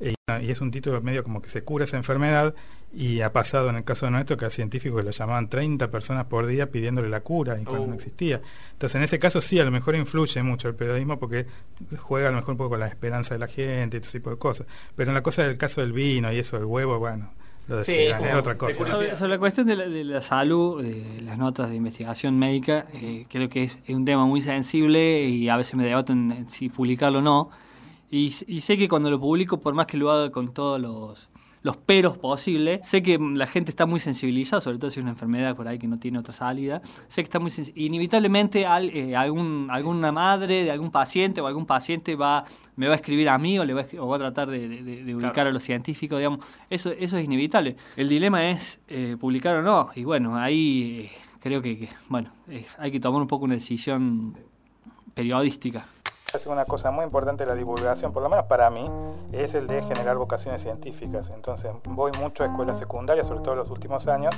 eh, 0.00 0.14
y, 0.42 0.50
es 0.50 0.60
un 0.60 0.72
título 0.72 1.00
medio 1.00 1.22
como 1.22 1.40
que 1.40 1.48
se 1.48 1.62
cura 1.62 1.84
esa 1.84 1.96
enfermedad, 1.96 2.54
y 2.92 3.20
ha 3.20 3.32
pasado 3.32 3.70
en 3.70 3.76
el 3.76 3.84
caso 3.84 4.06
de 4.06 4.12
nuestro 4.12 4.36
que 4.36 4.44
a 4.46 4.50
científicos 4.50 5.04
lo 5.04 5.10
llamaban 5.12 5.48
30 5.48 5.90
personas 5.90 6.26
por 6.26 6.46
día 6.46 6.70
pidiéndole 6.70 7.08
la 7.08 7.20
cura, 7.20 7.60
y 7.60 7.64
cuando 7.64 7.86
no 7.86 7.92
oh. 7.92 7.96
existía. 7.96 8.40
Entonces, 8.72 8.96
en 8.96 9.02
ese 9.04 9.18
caso 9.20 9.40
sí, 9.40 9.60
a 9.60 9.64
lo 9.64 9.70
mejor 9.70 9.94
influye 9.94 10.42
mucho 10.42 10.68
el 10.68 10.74
periodismo 10.74 11.18
porque 11.18 11.46
juega 11.98 12.28
a 12.28 12.30
lo 12.32 12.38
mejor 12.38 12.52
un 12.52 12.58
poco 12.58 12.70
con 12.70 12.80
la 12.80 12.88
esperanza 12.88 13.34
de 13.34 13.38
la 13.38 13.48
gente 13.48 13.98
y 13.98 14.00
ese 14.00 14.18
tipo 14.18 14.30
de 14.30 14.36
cosas. 14.36 14.66
Pero 14.96 15.10
en 15.10 15.14
la 15.14 15.22
cosa 15.22 15.42
del 15.44 15.56
caso 15.56 15.80
del 15.80 15.92
vino 15.92 16.32
y 16.32 16.38
eso, 16.38 16.56
el 16.56 16.64
huevo, 16.64 16.98
bueno, 16.98 17.32
sí, 17.82 17.96
es 17.96 18.34
otra 18.34 18.56
cosa. 18.56 18.74
Sobre, 19.16 19.28
la 19.28 19.38
cuestión 19.38 19.66
de 19.66 20.04
la, 20.04 20.22
salud, 20.22 20.82
de 20.82 21.20
las 21.22 21.38
notas 21.38 21.68
de 21.70 21.76
investigación 21.76 22.38
médica, 22.38 22.86
eh, 22.94 23.26
creo 23.28 23.48
que 23.48 23.64
es, 23.64 23.78
un 23.88 24.04
tema 24.04 24.26
muy 24.26 24.40
sensible 24.40 25.24
y 25.24 25.48
a 25.48 25.56
veces 25.56 25.74
me 25.74 25.84
debato 25.84 26.12
en, 26.12 26.48
si 26.48 26.68
publicarlo 26.68 27.18
o 27.18 27.22
no. 27.22 27.50
y, 28.10 28.30
sé 28.30 28.76
que 28.78 28.88
cuando 28.88 29.10
lo 29.10 29.20
publico, 29.20 29.58
por 29.58 29.74
más 29.74 29.86
que 29.86 29.96
lo 29.96 30.10
haga 30.10 30.30
con 30.30 30.52
todos 30.52 30.80
los 30.80 31.28
los 31.66 31.76
peros 31.76 32.16
posibles. 32.16 32.86
Sé 32.86 33.02
que 33.02 33.18
la 33.18 33.48
gente 33.48 33.72
está 33.72 33.86
muy 33.86 33.98
sensibilizada, 33.98 34.60
sobre 34.60 34.78
todo 34.78 34.88
si 34.88 35.00
es 35.00 35.02
una 35.02 35.10
enfermedad 35.10 35.56
por 35.56 35.66
ahí 35.66 35.80
que 35.80 35.88
no 35.88 35.98
tiene 35.98 36.16
otra 36.16 36.32
salida. 36.32 36.80
Sé 37.08 37.22
que 37.22 37.24
está 37.24 37.40
muy 37.40 37.50
Inevitablemente 37.74 38.62
eh, 38.62 39.16
algún, 39.16 39.66
alguna 39.68 40.12
madre 40.12 40.62
de 40.62 40.70
algún 40.70 40.92
paciente 40.92 41.40
o 41.40 41.46
algún 41.48 41.66
paciente 41.66 42.14
va, 42.14 42.44
me 42.76 42.86
va 42.86 42.92
a 42.92 42.96
escribir 42.96 43.28
a 43.28 43.36
mí 43.36 43.58
o, 43.58 43.64
le 43.64 43.74
va, 43.74 43.80
a, 43.80 44.00
o 44.00 44.06
va 44.06 44.14
a 44.14 44.18
tratar 44.20 44.48
de, 44.48 45.12
ubicar 45.12 45.48
a 45.48 45.50
los 45.50 45.64
científicos, 45.64 46.18
digamos. 46.18 46.38
Eso, 46.70 46.92
eso 46.92 47.16
es 47.18 47.24
inevitable. 47.24 47.74
El 47.96 48.08
dilema 48.08 48.48
es 48.48 48.78
eh, 48.86 49.16
publicar 49.18 49.56
o 49.56 49.62
no. 49.62 49.90
Y 49.96 50.04
bueno, 50.04 50.36
ahí 50.36 51.10
eh, 51.10 51.18
creo 51.40 51.60
que, 51.60 51.88
bueno, 52.08 52.30
hay 52.78 52.92
que 52.92 53.00
tomar 53.00 53.20
un 53.20 53.26
poco 53.26 53.44
una 53.44 53.54
decisión 53.54 54.36
periodística 55.14 55.84
una 56.44 56.66
cosa 56.66 56.90
muy 56.90 57.04
importante 57.04 57.44
de 57.44 57.50
la 57.50 57.56
divulgación, 57.56 58.12
por 58.12 58.22
lo 58.22 58.28
menos 58.28 58.44
para 58.44 58.68
mí, 58.68 58.90
es 59.32 59.54
el 59.54 59.66
de 59.66 59.82
generar 59.82 60.16
vocaciones 60.18 60.60
científicas. 60.60 61.30
Entonces 61.34 61.70
voy 61.88 62.12
mucho 62.20 62.42
a 62.42 62.48
escuelas 62.48 62.78
secundarias, 62.78 63.26
sobre 63.26 63.40
todo 63.40 63.54
en 63.54 63.60
los 63.60 63.70
últimos 63.70 64.06
años, 64.08 64.34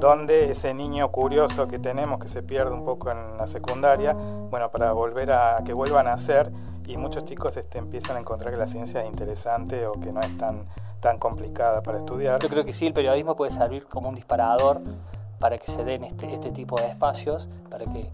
donde 0.00 0.50
ese 0.50 0.72
niño 0.72 1.10
curioso 1.10 1.68
que 1.68 1.78
tenemos, 1.78 2.18
que 2.18 2.28
se 2.28 2.42
pierde 2.42 2.72
un 2.72 2.84
poco 2.84 3.10
en 3.10 3.36
la 3.36 3.46
secundaria, 3.46 4.14
bueno, 4.14 4.70
para 4.70 4.92
volver 4.92 5.32
a 5.32 5.58
que 5.64 5.72
vuelvan 5.72 6.06
a 6.06 6.14
hacer 6.14 6.50
y 6.86 6.96
muchos 6.96 7.24
chicos 7.24 7.56
este, 7.56 7.78
empiezan 7.78 8.16
a 8.16 8.20
encontrar 8.20 8.52
que 8.52 8.58
la 8.58 8.68
ciencia 8.68 9.02
es 9.02 9.08
interesante 9.08 9.86
o 9.86 9.92
que 9.92 10.12
no 10.12 10.20
es 10.20 10.38
tan, 10.38 10.66
tan 11.00 11.18
complicada 11.18 11.82
para 11.82 11.98
estudiar. 11.98 12.40
Yo 12.40 12.48
creo 12.48 12.64
que 12.64 12.72
sí, 12.72 12.86
el 12.86 12.92
periodismo 12.92 13.36
puede 13.36 13.50
servir 13.50 13.86
como 13.86 14.08
un 14.08 14.14
disparador 14.14 14.80
para 15.38 15.58
que 15.58 15.70
se 15.70 15.84
den 15.84 16.04
este, 16.04 16.32
este 16.32 16.50
tipo 16.50 16.80
de 16.80 16.88
espacios, 16.88 17.48
para 17.70 17.84
que 17.84 18.08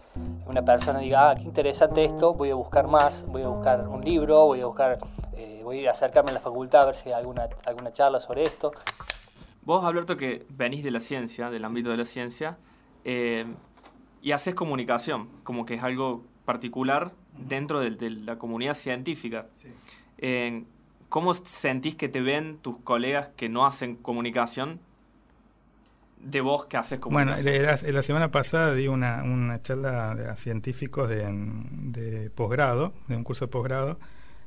una 0.46 0.62
persona 0.64 0.98
diga, 0.98 1.30
ah, 1.30 1.34
qué 1.34 1.42
interesante 1.42 2.04
esto, 2.04 2.34
voy 2.34 2.50
a 2.50 2.54
buscar 2.54 2.88
más, 2.88 3.24
voy 3.26 3.42
a 3.42 3.48
buscar 3.48 3.86
un 3.88 4.04
libro, 4.04 4.46
voy 4.46 4.60
a 4.60 4.66
buscar, 4.66 4.98
eh, 5.34 5.60
voy 5.62 5.86
a 5.86 5.92
acercarme 5.92 6.30
a 6.30 6.34
la 6.34 6.40
facultad 6.40 6.82
a 6.82 6.84
ver 6.86 6.96
si 6.96 7.08
hay 7.08 7.14
alguna, 7.14 7.48
alguna 7.64 7.92
charla 7.92 8.20
sobre 8.20 8.44
esto. 8.44 8.72
Vos, 9.64 9.84
Alberto, 9.84 10.16
que 10.16 10.44
venís 10.50 10.82
de 10.82 10.90
la 10.90 11.00
ciencia, 11.00 11.48
del 11.48 11.64
ámbito 11.64 11.90
de 11.90 11.96
la 11.96 12.04
ciencia, 12.04 12.58
eh, 13.04 13.46
y 14.20 14.32
haces 14.32 14.54
comunicación, 14.54 15.28
como 15.44 15.64
que 15.64 15.74
es 15.74 15.82
algo 15.82 16.24
particular 16.44 17.12
dentro 17.36 17.80
de, 17.80 18.10
la 18.10 18.38
comunidad 18.38 18.74
científica. 18.74 19.46
Eh, 20.18 20.64
¿Cómo 21.08 21.34
sentís 21.34 21.94
que 21.94 22.08
te 22.08 22.20
ven 22.20 22.58
tus 22.58 22.78
colegas 22.78 23.28
que 23.36 23.48
no 23.48 23.66
hacen 23.66 23.96
comunicación 23.96 24.80
de 26.22 26.40
vos 26.40 26.66
que 26.66 26.76
haces 26.76 26.98
como 26.98 27.14
Bueno, 27.14 27.34
la, 27.36 28.02
semana 28.02 28.30
pasada 28.30 28.74
di 28.74 28.88
una, 28.88 29.22
una 29.24 29.60
charla 29.62 30.12
a 30.12 30.36
científicos 30.36 31.08
de, 31.08 31.26
de 31.28 32.30
posgrado, 32.30 32.92
de 33.08 33.16
un 33.16 33.24
curso 33.24 33.46
de 33.46 33.50
posgrado, 33.50 33.98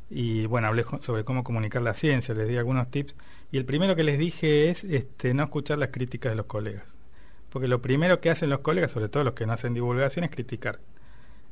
y 0.10 0.46
bueno, 0.46 0.68
hablé 0.68 0.86
sobre 1.02 1.24
cómo 1.24 1.44
comunicar 1.44 1.82
la 1.82 1.94
ciencia, 1.94 2.34
les 2.34 2.48
di 2.48 2.58
algunos 2.58 2.90
tips, 2.90 3.16
y 3.52 3.58
el 3.58 3.66
primero 3.66 3.96
que 3.96 4.04
les 4.04 4.18
dije 4.18 4.70
es 4.70 4.84
este, 4.84 5.34
no 5.34 5.44
escuchar 5.44 5.78
las 5.78 5.90
críticas 5.90 6.32
de 6.32 6.36
los 6.38 6.46
colegas, 6.46 6.98
porque 7.50 7.68
lo 7.68 7.82
primero 7.82 8.22
que 8.22 8.30
hacen 8.30 8.50
los 8.50 8.60
colegas, 8.60 8.92
sobre 8.92 9.10
todo 9.10 9.24
los 9.24 9.34
que 9.34 9.46
no 9.46 9.54
hacen 9.54 9.74
divulgación, 9.74 10.24
es 10.24 10.32
criticar. 10.32 10.80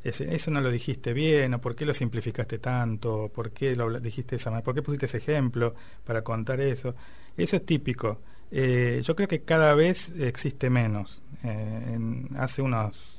eso 0.04 0.52
no 0.52 0.62
lo 0.62 0.72
dijiste 0.72 1.14
bien, 1.14 1.54
o 1.54 1.62
por 1.62 1.76
qué 1.76 1.86
lo 1.86 1.94
simplificaste 1.94 2.60
tanto, 2.60 3.30
por 3.34 3.52
qué 3.52 3.76
lo 3.76 4.00
dijiste 4.00 4.38
esa 4.38 4.52
manera, 4.52 4.64
por 4.64 4.76
qué 4.76 4.82
pusiste 4.82 5.06
ese 5.08 5.18
ejemplo 5.18 5.76
para 6.06 6.24
contar 6.24 6.62
eso. 6.62 6.96
Eso 7.36 7.56
es 7.58 7.66
típico. 7.66 8.20
Eh, 8.56 9.02
yo 9.04 9.16
creo 9.16 9.28
que 9.28 9.42
cada 9.42 9.74
vez 9.74 10.12
existe 10.20 10.70
menos. 10.70 11.24
Eh, 11.44 11.98
hace 12.38 12.62
unos, 12.62 13.18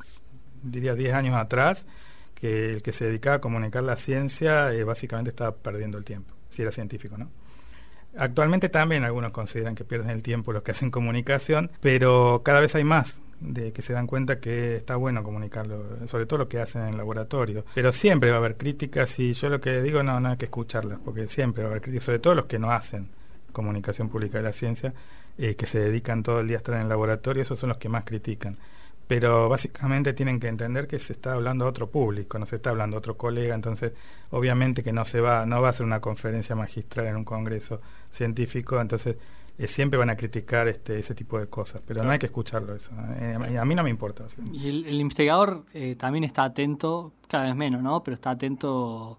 diría, 0.63 0.95
10 0.95 1.13
años 1.13 1.35
atrás, 1.35 1.87
que 2.37 2.75
el 2.75 2.83
que 2.83 2.93
se 2.93 3.07
dedicaba 3.07 3.37
a 3.37 3.41
comunicar 3.41 3.83
la 3.83 3.97
ciencia 3.97 4.73
eh, 4.73 4.85
básicamente 4.85 5.31
estaba 5.31 5.57
perdiendo 5.57 5.99
el 5.99 6.05
tiempo, 6.05 6.35
si 6.51 6.63
era 6.63 6.71
científico, 6.71 7.19
¿no? 7.19 7.31
Actualmente 8.17 8.69
también 8.69 9.03
algunos 9.03 9.33
consideran 9.33 9.75
que 9.75 9.85
pierden 9.85 10.11
el 10.11 10.23
tiempo 10.23 10.53
los 10.53 10.63
que 10.63 10.71
hacen 10.71 10.93
comunicación, 10.93 11.73
pero 11.81 12.43
cada 12.45 12.61
vez 12.61 12.77
hay 12.77 12.85
más 12.85 13.19
de 13.41 13.73
que 13.73 13.83
se 13.83 13.93
dan 13.93 14.07
cuenta 14.07 14.39
que 14.39 14.77
está 14.77 14.95
bueno 14.95 15.25
comunicarlo, 15.25 16.07
sobre 16.07 16.27
todo 16.27 16.39
lo 16.39 16.49
que 16.49 16.61
hacen 16.61 16.83
en 16.83 16.89
el 16.91 16.97
laboratorio. 16.97 17.65
Pero 17.75 17.91
siempre 17.91 18.31
va 18.31 18.37
a 18.37 18.39
haber 18.39 18.57
críticas 18.57 19.19
y 19.19 19.33
yo 19.33 19.49
lo 19.49 19.61
que 19.61 19.83
digo 19.83 20.05
no, 20.05 20.21
no 20.21 20.29
hay 20.29 20.37
que 20.37 20.45
escucharlas, 20.45 21.01
porque 21.05 21.27
siempre 21.27 21.65
va 21.65 21.71
a 21.71 21.73
haber 21.73 21.83
críticas, 21.83 22.05
sobre 22.05 22.21
todo 22.21 22.37
los 22.37 22.45
que 22.45 22.61
no 22.61 22.71
hacen 22.71 23.09
comunicación 23.51 24.09
pública 24.09 24.39
de 24.39 24.45
la 24.45 24.53
ciencia, 24.53 24.95
eh, 25.37 25.57
que 25.57 25.67
se 25.67 25.81
dedican 25.81 26.23
todo 26.23 26.41
el 26.41 26.49
día 26.49 26.57
a 26.57 26.59
estar 26.59 26.75
en 26.77 26.83
el 26.83 26.89
laboratorio, 26.89 27.43
esos 27.43 27.59
son 27.59 27.69
los 27.69 27.79
que 27.79 27.89
más 27.89 28.05
critican. 28.05 28.57
Pero 29.07 29.49
básicamente 29.49 30.13
tienen 30.13 30.41
que 30.41 30.49
entender 30.49 30.87
que 30.87 30.99
se 30.99 31.13
está 31.13 31.35
hablando 31.35 31.67
a 31.67 31.69
otro 31.69 31.91
público, 31.91 32.39
no 32.39 32.47
se 32.47 32.57
está 32.57 32.71
hablando 32.71 32.97
a 32.97 32.99
otro 32.99 33.17
colega, 33.17 33.55
entonces 33.55 33.93
obviamente 34.31 34.83
que 34.83 34.93
no 34.93 35.05
se 35.05 35.21
va, 35.21 35.45
no 35.45 35.61
va 35.61 35.69
a 35.69 35.73
ser 35.73 35.85
una 35.85 36.01
conferencia 36.01 36.55
magistral 36.55 37.07
en 37.07 37.17
un 37.17 37.25
congreso 37.25 37.81
científico, 38.13 38.81
entonces 38.81 39.17
eh, 39.59 39.67
siempre 39.67 39.99
van 39.99 40.09
a 40.09 40.17
criticar 40.17 40.69
este, 40.69 40.99
ese 40.99 41.15
tipo 41.15 41.39
de 41.39 41.49
cosas, 41.49 41.83
pero 41.87 42.03
no 42.03 42.11
hay 42.11 42.19
que 42.19 42.27
escucharlo 42.27 42.75
eso. 42.75 42.93
Eh, 43.21 43.59
a 43.59 43.65
mí 43.65 43.75
no 43.75 43.83
me 43.83 43.91
importa. 43.91 44.25
Y 44.53 44.69
el, 44.69 44.87
el 44.87 45.01
investigador 45.01 45.65
también 45.99 46.25
está 46.25 46.45
atento, 46.45 47.13
cada 47.29 47.45
vez 47.45 47.57
menos, 47.57 47.83
¿no? 47.83 48.03
Pero 48.03 48.15
está 48.15 48.31
atento 48.31 49.19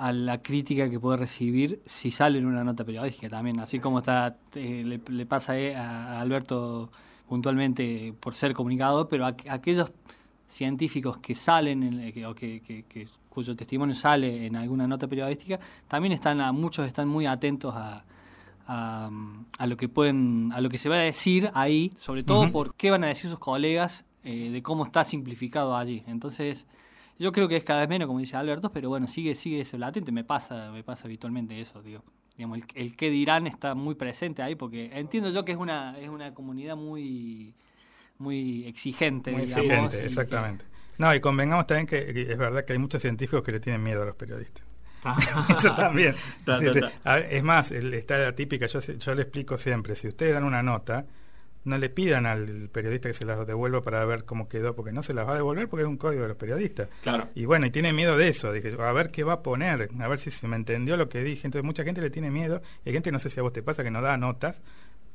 a 0.00 0.14
la 0.14 0.40
crítica 0.40 0.88
que 0.88 0.98
puede 0.98 1.18
recibir 1.18 1.82
si 1.84 2.10
sale 2.10 2.38
en 2.38 2.46
una 2.46 2.64
nota 2.64 2.84
periodística 2.84 3.28
también, 3.28 3.60
así 3.60 3.80
como 3.80 3.98
está 3.98 4.34
eh, 4.54 4.82
le, 5.06 5.26
pasa 5.26 5.58
eh, 5.58 5.76
a 5.76 6.18
Alberto 6.22 6.90
puntualmente 7.28 8.14
por 8.18 8.34
ser 8.34 8.54
comunicador, 8.54 9.08
pero 9.08 9.26
a, 9.26 9.36
aquellos 9.50 9.92
científicos 10.48 11.18
que 11.18 11.34
salen 11.34 11.82
en, 11.82 12.24
o 12.24 12.34
que, 12.34 13.06
cuyo 13.28 13.54
testimonio 13.54 13.94
sale 13.94 14.46
en 14.46 14.56
alguna 14.56 14.86
nota 14.88 15.06
periodística, 15.06 15.60
también 15.86 16.12
están 16.12 16.40
a, 16.40 16.50
muchos 16.50 16.86
están 16.86 17.06
muy 17.06 17.26
atentos 17.26 17.74
a, 17.76 18.02
a, 18.66 19.66
lo 19.66 19.76
que 19.76 19.90
pueden 19.90 20.50
a 20.54 20.62
lo 20.62 20.70
que 20.70 20.78
se 20.78 20.88
va 20.88 20.94
a 20.94 21.00
decir 21.00 21.50
ahí, 21.52 21.92
sobre 21.98 22.22
todo 22.22 22.50
por 22.50 22.74
qué 22.74 22.90
van 22.90 23.04
a 23.04 23.08
decir 23.08 23.28
sus 23.28 23.38
colegas 23.38 24.06
eh, 24.24 24.48
de 24.48 24.62
cómo 24.62 24.84
está 24.84 25.04
simplificado 25.04 25.76
allí. 25.76 26.04
Entonces, 26.06 26.66
yo 27.20 27.32
creo 27.32 27.48
que 27.48 27.56
es 27.56 27.64
cada 27.64 27.80
vez 27.80 27.88
menos, 27.90 28.06
como 28.08 28.18
dice 28.18 28.36
Alberto, 28.36 28.72
pero 28.72 28.88
bueno, 28.88 29.06
sigue, 29.06 29.34
sigue 29.34 29.60
eso 29.60 29.76
latente, 29.76 30.10
me 30.10 30.24
pasa, 30.24 30.72
me 30.72 30.82
pasa 30.82 31.06
habitualmente 31.06 31.60
eso, 31.60 31.82
digo. 31.82 32.02
Digamos, 32.34 32.58
el, 32.58 32.64
el 32.74 32.96
qué 32.96 33.10
dirán 33.10 33.46
está 33.46 33.74
muy 33.74 33.94
presente 33.94 34.42
ahí, 34.42 34.54
porque 34.54 34.90
entiendo 34.94 35.30
yo 35.30 35.44
que 35.44 35.52
es 35.52 35.58
una, 35.58 35.98
es 35.98 36.08
una 36.08 36.32
comunidad 36.32 36.76
muy, 36.76 37.54
muy 38.16 38.66
exigente, 38.66 39.32
muy 39.32 39.42
Exigente, 39.42 40.02
exactamente. 40.02 40.64
No, 40.96 41.14
y 41.14 41.20
convengamos 41.20 41.66
también 41.66 41.86
que, 41.86 41.98
es 42.30 42.38
verdad 42.38 42.64
que 42.64 42.72
hay 42.72 42.78
muchos 42.78 43.02
científicos 43.02 43.42
que 43.42 43.52
le 43.52 43.60
tienen 43.60 43.82
miedo 43.82 44.02
a 44.02 44.06
los 44.06 44.16
periodistas. 44.16 44.64
Eso 45.58 45.74
también. 45.74 46.14
es 47.30 47.42
más, 47.42 47.70
está 47.70 48.16
la 48.16 48.34
típica, 48.34 48.66
yo, 48.66 48.80
yo 48.80 49.14
le 49.14 49.22
explico 49.22 49.58
siempre, 49.58 49.94
si 49.94 50.08
ustedes 50.08 50.32
dan 50.32 50.44
una 50.44 50.62
nota, 50.62 51.04
no 51.64 51.78
le 51.78 51.90
pidan 51.90 52.26
al 52.26 52.68
periodista 52.70 53.08
que 53.08 53.14
se 53.14 53.24
las 53.24 53.46
devuelva 53.46 53.82
para 53.82 54.04
ver 54.04 54.24
cómo 54.24 54.48
quedó, 54.48 54.74
porque 54.74 54.92
no 54.92 55.02
se 55.02 55.14
las 55.14 55.26
va 55.26 55.32
a 55.32 55.36
devolver 55.36 55.68
porque 55.68 55.82
es 55.82 55.88
un 55.88 55.96
código 55.96 56.22
de 56.22 56.28
los 56.28 56.36
periodistas. 56.36 56.88
Claro. 57.02 57.28
Y 57.34 57.44
bueno, 57.44 57.66
y 57.66 57.70
tiene 57.70 57.92
miedo 57.92 58.16
de 58.16 58.28
eso, 58.28 58.52
dije, 58.52 58.74
a 58.80 58.92
ver 58.92 59.10
qué 59.10 59.24
va 59.24 59.34
a 59.34 59.42
poner, 59.42 59.90
a 59.98 60.08
ver 60.08 60.18
si 60.18 60.30
se 60.30 60.48
me 60.48 60.56
entendió 60.56 60.96
lo 60.96 61.08
que 61.08 61.22
dije. 61.22 61.46
Entonces 61.46 61.64
mucha 61.64 61.84
gente 61.84 62.00
le 62.00 62.10
tiene 62.10 62.30
miedo, 62.30 62.62
y 62.84 62.88
hay 62.88 62.92
gente, 62.94 63.12
no 63.12 63.18
sé 63.18 63.30
si 63.30 63.40
a 63.40 63.42
vos 63.42 63.52
te 63.52 63.62
pasa, 63.62 63.82
que 63.82 63.90
no 63.90 64.00
da 64.00 64.16
notas 64.16 64.62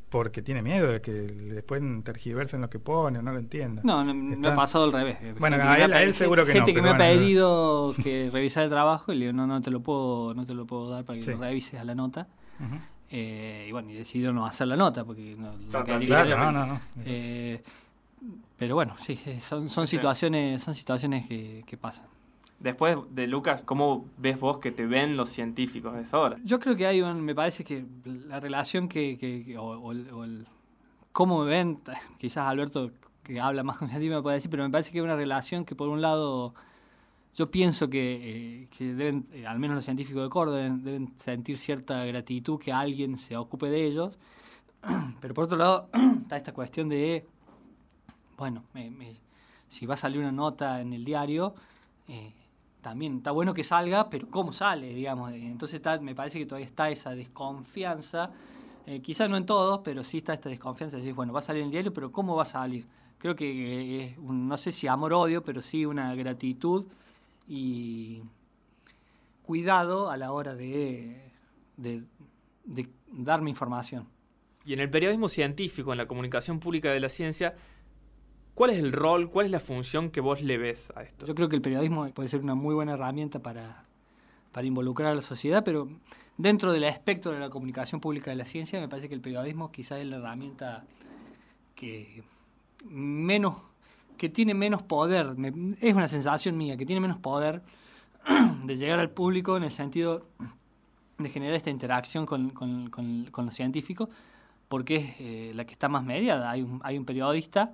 porque 0.10 0.42
tiene 0.42 0.62
miedo 0.62 0.92
de 0.92 1.02
que 1.02 1.12
después 1.12 1.82
tergiversen 2.04 2.62
lo 2.62 2.70
que 2.70 2.80
pone 2.80 3.20
o 3.20 3.22
no 3.22 3.34
lo 3.34 3.40
entienda. 3.40 3.82
No, 3.84 4.04
no 4.04 4.14
me 4.14 4.48
ha 4.48 4.56
pasado 4.56 4.86
al 4.86 4.94
revés. 4.94 5.18
Bueno, 5.40 5.58
a 5.58 6.02
él, 6.02 6.14
seguro 6.14 6.46
que 6.46 6.54
gente 6.54 6.74
que 6.74 6.82
me 6.82 6.90
ha 6.90 6.98
pedido 6.98 7.94
que 8.02 8.30
revisar 8.32 8.64
el 8.64 8.70
trabajo 8.70 9.12
y 9.12 9.16
le 9.16 9.26
digo, 9.26 9.34
no, 9.34 9.48
no 9.48 9.62
te 9.62 9.72
lo 9.72 9.82
puedo, 9.82 10.34
no 10.34 10.46
te 10.46 10.54
lo 10.54 10.66
puedo 10.66 10.90
dar 10.90 11.04
para 11.04 11.20
que 11.20 11.32
lo 11.32 11.38
revises 11.38 11.80
a 11.80 11.84
la 11.84 11.96
nota. 11.96 12.28
Eh, 13.10 13.66
y 13.70 13.72
bueno, 13.72 13.92
y 13.92 13.94
decidió 13.94 14.34
no 14.34 14.46
hacer 14.46 14.68
la 14.68 14.76
nota 14.76 15.06
porque 15.06 15.36
no, 15.38 15.54
claro, 16.00 16.52
no, 16.52 16.66
no, 16.66 16.82
eh, 17.06 17.62
pero 18.58 18.76
bueno, 18.76 18.96
sí, 19.06 19.20
son, 19.42 19.70
son 19.70 19.86
situaciones, 19.86 20.64
son 20.64 20.74
situaciones 20.74 21.28
que, 21.28 21.78
pasan. 21.80 22.08
Después 22.60 22.98
de 23.12 23.28
Lucas, 23.28 23.62
¿cómo 23.64 24.06
ves 24.18 24.40
vos 24.40 24.60
que 24.60 24.72
te 24.72 24.86
ven 24.86 25.18
los 25.18 25.30
científicos 25.30 25.94
de 25.94 26.02
esa 26.02 26.18
hora? 26.18 26.38
Yo 26.44 26.60
creo 26.60 26.76
que 26.76 26.88
hay 26.88 27.02
un, 27.02 27.22
me 27.22 27.36
parece 27.36 27.64
que 27.64 27.86
la 28.06 28.40
relación 28.40 28.88
que, 28.88 29.56
o, 29.60 29.92
el, 29.92 30.48
cómo 31.12 31.44
me 31.44 31.50
ven, 31.50 31.78
quizás 32.18 32.48
Alberto 32.48 32.92
que 33.24 33.42
habla 33.42 33.64
más 33.64 33.78
con 33.78 33.90
científicos 33.90 34.20
me 34.20 34.24
puede 34.24 34.36
decir, 34.36 34.52
pero 34.52 34.64
me 34.64 34.70
parece 34.70 34.92
que 34.92 35.00
hay 35.00 35.04
una 35.04 35.16
relación 35.16 35.66
que 35.66 35.76
por 35.76 35.90
un 35.90 36.02
lado 36.02 36.54
yo 37.36 37.52
pienso 37.52 37.90
que, 37.90 38.70
eh, 38.72 38.86
deben, 38.94 39.28
eh, 39.34 39.46
al 39.46 39.60
menos 39.60 39.76
los 39.76 39.86
científicos 39.86 40.24
de 40.24 40.30
Córdoba, 40.30 40.60
deben, 40.60 41.12
sentir 41.18 41.58
cierta 41.58 42.06
gratitud 42.06 42.58
que 42.58 42.72
alguien 42.72 43.18
se 43.18 43.36
ocupe 43.36 43.70
de 43.70 43.86
ellos. 43.86 44.18
Pero 45.20 45.34
por 45.34 45.44
otro 45.44 45.58
lado, 45.58 45.90
está 46.22 46.38
esta 46.38 46.54
cuestión 46.54 46.88
de, 46.88 47.28
bueno, 48.38 48.64
si 49.68 49.86
va 49.86 49.96
a 49.96 49.98
salir 49.98 50.20
una 50.20 50.32
nota 50.32 50.80
en 50.80 50.94
el 50.94 51.04
diario, 51.04 51.56
eh, 52.08 52.34
también 52.80 53.18
está 53.18 53.32
bueno 53.32 53.54
que 53.54 53.64
salga, 53.64 54.12
pero 54.12 54.30
¿cómo 54.30 54.54
sale? 54.54 54.94
digamos 54.94 55.34
Entonces 55.34 55.82
me 56.02 56.14
parece 56.14 56.38
que 56.38 56.46
todavía 56.46 56.68
está 56.68 56.88
esa 56.92 57.16
desconfianza, 57.16 58.30
quizás 59.02 59.28
no 59.28 59.38
en 59.38 59.48
todos, 59.48 59.80
pero 59.84 60.04
sí 60.04 60.18
está 60.18 60.36
esta 60.36 60.50
desconfianza 60.50 60.98
de 60.98 61.02
decir, 61.02 61.16
bueno, 61.16 61.34
va 61.34 61.40
a 61.40 61.42
salir 61.42 61.64
en 61.64 61.70
el 61.70 61.72
diario, 61.72 61.92
pero 61.92 62.12
¿cómo 62.12 62.36
va 62.36 62.44
a 62.44 62.46
salir? 62.46 62.86
Creo 63.18 63.36
que 63.36 64.04
es, 64.04 64.20
no 64.20 64.56
sé 64.58 64.70
si 64.70 64.86
amor-odio, 64.86 65.44
pero 65.44 65.64
sí 65.64 65.84
una 65.84 66.14
gratitud 66.14 66.86
y 67.48 68.22
cuidado 69.44 70.10
a 70.10 70.18
la 70.18 70.32
hora 70.32 70.56
de, 70.56 71.32
de, 71.78 72.04
darme 73.12 73.50
información. 73.50 74.08
Y 74.66 74.74
en 74.74 74.80
el 74.80 74.90
periodismo 74.90 75.30
científico, 75.30 75.92
en 75.92 75.98
la 75.98 76.08
comunicación 76.08 76.60
pública 76.60 76.92
de 76.92 77.00
la 77.00 77.10
ciencia, 77.10 77.56
¿cuál 78.56 78.72
es 78.72 78.80
el 78.80 78.92
rol, 78.92 79.30
cuál 79.30 79.46
es 79.46 79.52
la 79.52 79.60
función 79.60 80.10
que 80.10 80.22
vos 80.22 80.42
le 80.42 80.58
ves 80.58 80.92
a 80.96 81.04
esto? 81.04 81.28
Yo 81.28 81.36
creo 81.36 81.50
que 81.50 81.56
el 81.56 81.62
periodismo 81.62 82.10
puede 82.12 82.30
ser 82.30 82.42
una 82.42 82.56
muy 82.56 82.74
buena 82.74 82.94
herramienta 82.94 83.40
para, 83.40 83.86
para 84.52 84.66
involucrar 84.66 85.12
a 85.12 85.16
la 85.16 85.22
sociedad, 85.22 85.64
pero 85.64 85.88
dentro 86.38 86.72
del 86.72 86.84
espectro 86.86 87.32
de 87.32 87.40
la 87.40 87.50
comunicación 87.50 88.02
pública 88.02 88.32
de 88.32 88.38
la 88.38 88.46
ciencia, 88.46 88.80
me 88.80 88.90
parece 88.90 89.08
que 89.08 89.16
el 89.16 89.22
periodismo 89.22 89.72
quizás 89.72 90.00
es 90.00 90.08
la 90.08 90.18
herramienta 90.18 90.86
que 91.76 92.24
menos 92.86 93.58
que 94.26 94.30
tiene 94.30 94.56
menos 94.56 94.82
poder, 94.82 95.36
es 95.80 95.94
una 95.94 96.08
sensación 96.08 96.58
mía, 96.58 96.78
que 96.78 96.86
tiene 96.88 97.00
menos 97.00 97.20
poder 97.20 97.62
de 98.64 98.76
llegar 98.76 99.00
al 99.00 99.12
público 99.12 99.56
en 99.56 99.62
el 99.62 99.72
sentido 99.72 100.26
de 101.20 101.30
generar 101.30 101.54
esta 101.54 101.70
interacción 101.70 102.26
con, 102.26 102.50
con, 102.50 102.90
con, 102.90 103.46
los 103.46 103.54
científicos, 103.54 104.10
porque 104.68 104.96
es 104.96 105.16
eh, 105.20 105.52
la 105.54 105.66
que 105.66 105.74
está 105.74 105.90
más 105.90 106.04
mediada. 106.04 106.50
Hay 106.50 106.64
un, 106.64 106.82
hay 106.84 106.98
un 106.98 107.06
periodista, 107.06 107.74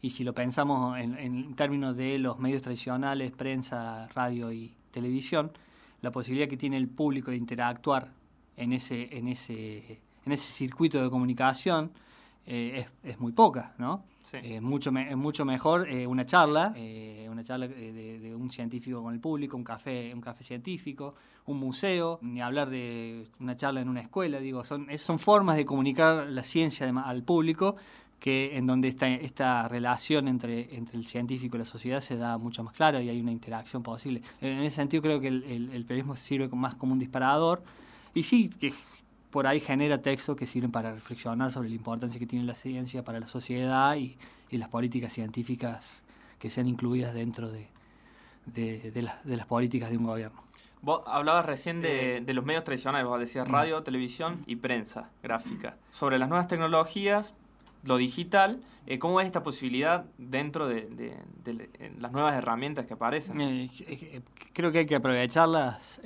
y 0.00 0.08
si 0.08 0.24
lo 0.24 0.32
pensamos 0.32 0.98
en, 0.98 1.18
en, 1.18 1.54
términos 1.54 1.94
de 1.94 2.18
los 2.18 2.38
medios 2.38 2.62
tradicionales, 2.62 3.30
prensa, 3.32 4.08
radio 4.14 4.50
y 4.50 4.72
televisión, 4.92 5.52
la 6.00 6.10
posibilidad 6.10 6.48
que 6.48 6.56
tiene 6.56 6.78
el 6.78 6.88
público 6.88 7.30
de 7.30 7.36
interactuar 7.36 8.10
en 8.56 8.72
ese, 8.72 9.14
en 9.18 9.28
ese, 9.28 10.00
en 10.24 10.32
ese 10.32 10.50
circuito 10.50 11.02
de 11.02 11.10
comunicación 11.10 11.92
eh, 12.46 12.86
es, 13.04 13.12
es, 13.12 13.20
muy 13.20 13.32
poca, 13.32 13.74
¿no? 13.76 14.02
Es 14.32 14.62
mucho, 14.62 14.90
es 14.90 15.16
mucho 15.16 15.44
mejor 15.44 15.88
eh, 15.88 16.06
una 16.06 16.24
charla, 16.24 16.72
eh, 16.76 17.26
una 17.30 17.42
charla 17.42 17.66
de, 17.66 18.34
un 18.34 18.50
científico 18.50 19.02
con 19.02 19.14
el 19.14 19.20
público, 19.20 19.56
un 19.56 19.64
café, 19.64 20.12
un 20.14 20.20
café 20.20 20.44
científico, 20.44 21.14
un 21.46 21.58
museo, 21.58 22.18
ni 22.22 22.40
hablar 22.40 22.70
de 22.70 23.26
una 23.40 23.56
charla 23.56 23.80
en 23.80 23.88
una 23.88 24.00
escuela, 24.00 24.38
digo, 24.38 24.62
son, 24.62 24.86
son 24.98 25.18
formas 25.18 25.56
de 25.56 25.64
comunicar 25.64 26.26
la 26.28 26.44
ciencia 26.44 26.88
al 26.88 27.22
público 27.22 27.76
que 28.20 28.56
en 28.58 28.66
donde 28.66 28.88
esta, 28.88 29.08
esta 29.08 29.66
relación 29.66 30.28
entre, 30.28 30.76
entre 30.76 30.98
el 30.98 31.06
científico 31.06 31.56
y 31.56 31.60
la 31.60 31.64
sociedad 31.64 32.00
se 32.00 32.16
da 32.16 32.36
mucho 32.36 32.62
más 32.62 32.74
clara 32.74 33.02
y 33.02 33.08
hay 33.08 33.20
una 33.20 33.32
interacción 33.32 33.82
posible. 33.82 34.20
En 34.42 34.60
ese 34.60 34.76
sentido 34.76 35.02
creo 35.02 35.20
que 35.20 35.28
el, 35.28 35.70
el 35.72 35.84
periodismo 35.86 36.16
sirve 36.16 36.48
más 36.48 36.76
como 36.76 36.92
un 36.92 36.98
disparador 36.98 37.62
y 38.14 38.22
sí, 38.22 38.50
que 38.50 38.74
por 39.30 39.46
ahí 39.46 39.60
genera 39.60 40.02
textos 40.02 40.36
que 40.36 40.46
sirven 40.46 40.70
para 40.70 40.92
reflexionar 40.92 41.52
sobre 41.52 41.68
la 41.68 41.74
importancia 41.74 42.18
que 42.18 42.26
tiene 42.26 42.44
la 42.44 42.54
ciencia 42.54 43.04
para 43.04 43.20
la 43.20 43.26
sociedad 43.26 43.96
y, 43.96 44.16
las 44.50 44.68
políticas 44.68 45.12
científicas 45.12 46.02
que 46.40 46.50
sean 46.50 46.66
incluidas 46.66 47.14
dentro 47.14 47.52
de, 47.52 47.68
de, 48.46 49.02
las 49.02 49.46
políticas 49.46 49.90
de 49.90 49.96
un 49.96 50.06
gobierno. 50.06 50.42
Vos 50.82 51.04
hablabas 51.06 51.46
recién 51.46 51.80
de, 51.80 52.24
los 52.26 52.44
medios 52.44 52.64
tradicionales, 52.64 53.06
vos 53.06 53.20
decías 53.20 53.48
mm. 53.48 53.52
radio, 53.52 53.82
televisión 53.84 54.42
y 54.46 54.56
prensa 54.56 55.10
gráfica. 55.22 55.76
Sobre 55.90 56.18
las 56.18 56.28
nuevas 56.28 56.48
tecnologías, 56.48 57.34
lo 57.84 57.96
digital, 57.96 58.60
eh, 58.86 58.98
¿cómo 58.98 59.20
es 59.20 59.26
esta 59.26 59.44
posibilidad 59.44 60.04
dentro 60.18 60.66
de, 60.66 61.14
las 62.00 62.10
nuevas 62.10 62.34
herramientas 62.34 62.86
que 62.86 62.94
aparecen? 62.94 63.40
Eh, 63.40 63.70
eh, 63.86 64.20
creo 64.52 64.72
que 64.72 64.78
hay 64.78 64.86
que 64.86 64.96
aprovecharlas 64.96 66.00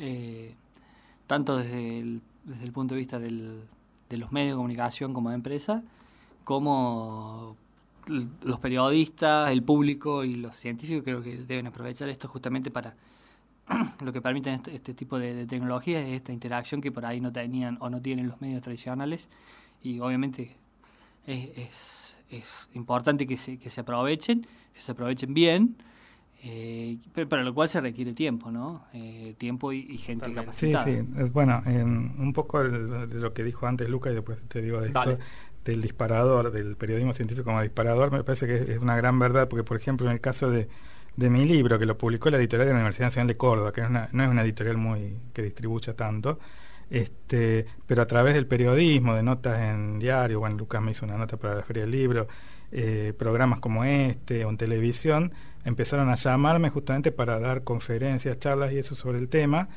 tanto 1.27 1.57
desde 1.57 2.01
el 2.01 2.21
desde 2.45 2.65
el 2.65 2.73
punto 2.73 2.95
de 2.95 3.01
vista 3.01 3.19
del, 3.19 3.63
de 4.09 4.17
los 4.17 4.33
medios 4.33 4.53
de 4.53 4.57
comunicación 4.57 5.13
como 5.13 5.31
de 5.31 5.37
empresa, 5.37 5.83
como 6.45 7.57
los 8.43 8.61
periodistas, 8.61 9.51
el 9.51 9.63
público 9.63 10.25
y 10.25 10.37
los 10.37 10.57
científicos 10.57 11.05
creo 11.05 11.23
que 11.23 11.39
deben 11.39 11.67
aprovechar 11.67 12.09
esto 12.09 12.29
justamente 12.29 12.71
para 12.71 12.95
lo 14.05 14.13
que 14.13 14.21
permiten 14.21 14.55
este, 14.55 14.75
este 14.75 14.95
tipo 14.95 15.19
de, 15.19 15.47
tecnologías 15.47 16.05
es 16.05 16.15
esta 16.15 16.33
interacción 16.33 16.81
que 16.81 16.93
por 16.93 17.07
ahí 17.07 17.21
no 17.21 17.33
tenían 17.33 17.79
o 17.81 17.89
no 17.89 18.03
tienen 18.03 18.29
los 18.29 18.41
medios 18.41 18.61
tradicionales. 18.63 19.29
Y 19.83 20.01
obviamente 20.01 20.57
es, 21.27 22.17
es, 22.31 22.69
importante 22.75 23.27
que 23.27 23.37
se, 23.37 23.59
que 23.59 23.71
se 23.71 23.81
aprovechen, 23.81 24.47
que 24.75 24.81
se 24.81 24.93
aprovechen 24.93 25.33
bien 25.33 25.77
eh, 26.47 26.99
pero 27.15 27.27
para 27.27 27.43
lo 27.43 27.55
cual 27.55 27.71
se 27.71 27.81
requiere 27.81 28.13
tiempo, 28.13 28.51
¿no? 28.51 28.85
Eh, 28.93 29.35
tiempo 29.39 29.73
y, 29.73 29.97
gente 29.97 30.31
capacitada. 30.35 30.85
Sí, 30.85 30.99
sí. 31.01 31.31
Bueno, 31.33 31.63
un 31.65 32.33
poco 32.35 32.63
de 32.63 33.19
lo 33.19 33.33
que 33.33 33.43
dijo 33.43 33.67
antes 33.67 33.89
Luca 33.89 34.11
y 34.11 34.15
después 34.15 34.39
te 34.49 34.61
digo 34.61 34.83
de 34.83 34.89
esto, 34.89 35.19
del 35.65 35.81
disparador, 35.81 36.53
del 36.53 36.77
periodismo 36.77 37.15
científico 37.15 37.47
como 37.47 37.63
disparador, 37.63 38.13
me 38.13 38.23
parece 38.25 38.47
que 38.47 38.75
es 38.75 38.79
una 38.79 38.95
gran 38.95 39.19
verdad, 39.19 39.49
porque 39.49 39.65
por 39.65 39.79
ejemplo 39.79 40.07
en 40.07 40.13
el 40.13 40.21
caso 40.21 40.51
de, 40.51 40.69
mi 41.17 41.47
libro, 41.47 41.79
que 41.79 41.87
lo 41.87 41.97
publicó 41.97 42.29
la 42.29 42.37
editorial 42.37 42.67
de 42.67 42.75
la 42.75 42.79
Universidad 42.81 43.07
Nacional 43.07 43.29
de 43.29 43.37
Córdoba, 43.39 43.73
que 43.73 43.81
no 43.81 44.05
es 44.05 44.13
una 44.13 44.43
editorial 44.43 44.77
muy 44.77 45.17
que 45.33 45.41
distribuya 45.41 45.95
tanto, 45.95 46.39
este, 46.91 47.65
pero 47.87 48.03
a 48.03 48.07
través 48.07 48.35
del 48.35 48.47
periodismo, 48.47 49.15
de 49.15 49.23
notas 49.23 49.61
en 49.61 49.99
diario, 49.99 50.41
bueno, 50.41 50.59
Lucas 50.59 50.83
me 50.83 50.91
hizo 50.91 51.07
una 51.07 51.17
nota 51.17 51.39
para 51.39 51.55
la 51.55 51.63
Feria 51.63 51.85
del 51.85 51.93
Libro, 51.93 52.29
eh, 52.71 53.15
programas 53.17 53.61
como 53.61 53.85
este 53.85 54.45
o 54.45 54.51
en 54.51 54.59
televisión, 54.59 55.33
empezaron 55.65 56.09
a 56.09 56.15
llamarme 56.17 56.71
justamente 56.71 57.13
para 57.13 57.39
dar 57.39 57.65
conferencias, 57.65 58.39
charlas 58.39 58.73
y 58.73 58.79
eso 58.79 58.95
sobre 58.95 59.19
el 59.19 59.29
tema. 59.29 59.69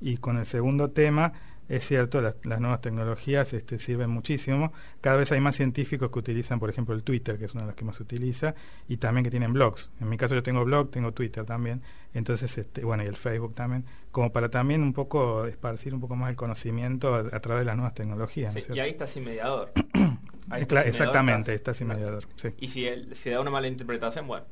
Y 0.00 0.18
con 0.18 0.38
el 0.38 0.46
segundo 0.46 0.90
tema, 0.90 1.32
es 1.68 1.86
cierto, 1.86 2.20
las, 2.20 2.36
nuevas 2.60 2.82
tecnologías 2.82 3.52
este, 3.54 3.78
sirven 3.78 4.10
muchísimo. 4.10 4.72
Cada 5.00 5.16
vez 5.16 5.32
hay 5.32 5.40
más 5.40 5.56
científicos 5.56 6.10
que 6.10 6.18
utilizan, 6.18 6.60
por 6.60 6.68
ejemplo, 6.68 6.94
el 6.94 7.02
Twitter, 7.02 7.38
que 7.38 7.46
es 7.46 7.54
uno 7.54 7.62
de 7.62 7.68
los 7.68 7.76
que 7.76 7.84
más 7.84 7.96
se 7.96 8.02
utiliza, 8.02 8.54
y 8.86 8.98
también 8.98 9.24
que 9.24 9.30
tienen 9.30 9.52
blogs. 9.54 9.90
En 10.00 10.10
mi 10.10 10.18
caso 10.18 10.34
yo 10.34 10.42
tengo 10.42 10.64
blog, 10.64 10.90
tengo 10.90 11.12
Twitter 11.12 11.44
también, 11.44 11.80
entonces, 12.12 12.58
este, 12.58 12.84
bueno, 12.84 13.02
y 13.02 13.06
el 13.06 13.16
Facebook 13.16 13.54
también, 13.54 13.86
como 14.10 14.30
para 14.30 14.50
también 14.50 14.82
un 14.82 14.92
poco 14.92 15.46
esparcir 15.46 15.94
un 15.94 16.00
poco 16.00 16.16
más 16.16 16.28
el 16.28 16.36
conocimiento 16.36 17.14
a, 17.14 17.40
través 17.40 17.62
de 17.62 17.64
las 17.64 17.76
nuevas 17.76 17.94
tecnologías. 17.94 18.54
y 18.68 18.78
ahí 18.78 18.90
está 18.90 19.06
sin 19.06 19.24
mediador. 19.24 19.72
exactamente, 20.84 21.54
está 21.54 21.72
sin 21.72 21.88
mediador. 21.88 22.26
Y 22.58 22.68
si, 22.68 22.86
si 23.12 23.30
da 23.30 23.40
una 23.40 23.50
mala 23.50 23.68
interpretación, 23.68 24.26
bueno. 24.26 24.44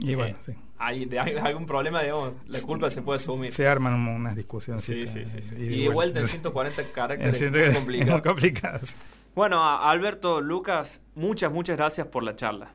Y 0.00 0.14
bueno, 0.14 0.36
sí. 0.44 0.52
Hay, 0.80 1.06
de, 1.06 1.18
algún 1.18 1.66
problema, 1.66 2.02
digamos, 2.02 2.34
la 2.46 2.60
culpa 2.60 2.88
se 2.88 3.02
puede 3.02 3.18
asumir. 3.18 3.52
Se 3.52 3.66
arman 3.66 3.94
unas 3.94 4.36
discusiones. 4.36 4.84
Sí, 4.84 5.06
sí, 5.06 5.24
sí. 5.24 5.40
Y, 5.56 5.82
de 5.84 5.88
vuelta 5.88 6.20
en 6.20 6.28
140 6.28 6.84
caracteres 6.92 7.52
muy, 7.52 7.74
complicado. 7.74 8.22
complicados. 8.22 8.94
Bueno, 9.34 9.64
Alberto, 9.64 10.40
Lucas, 10.40 11.00
muchas, 11.14 11.52
muchas 11.52 11.76
gracias 11.76 12.06
por 12.06 12.22
la 12.22 12.36
charla. 12.36 12.72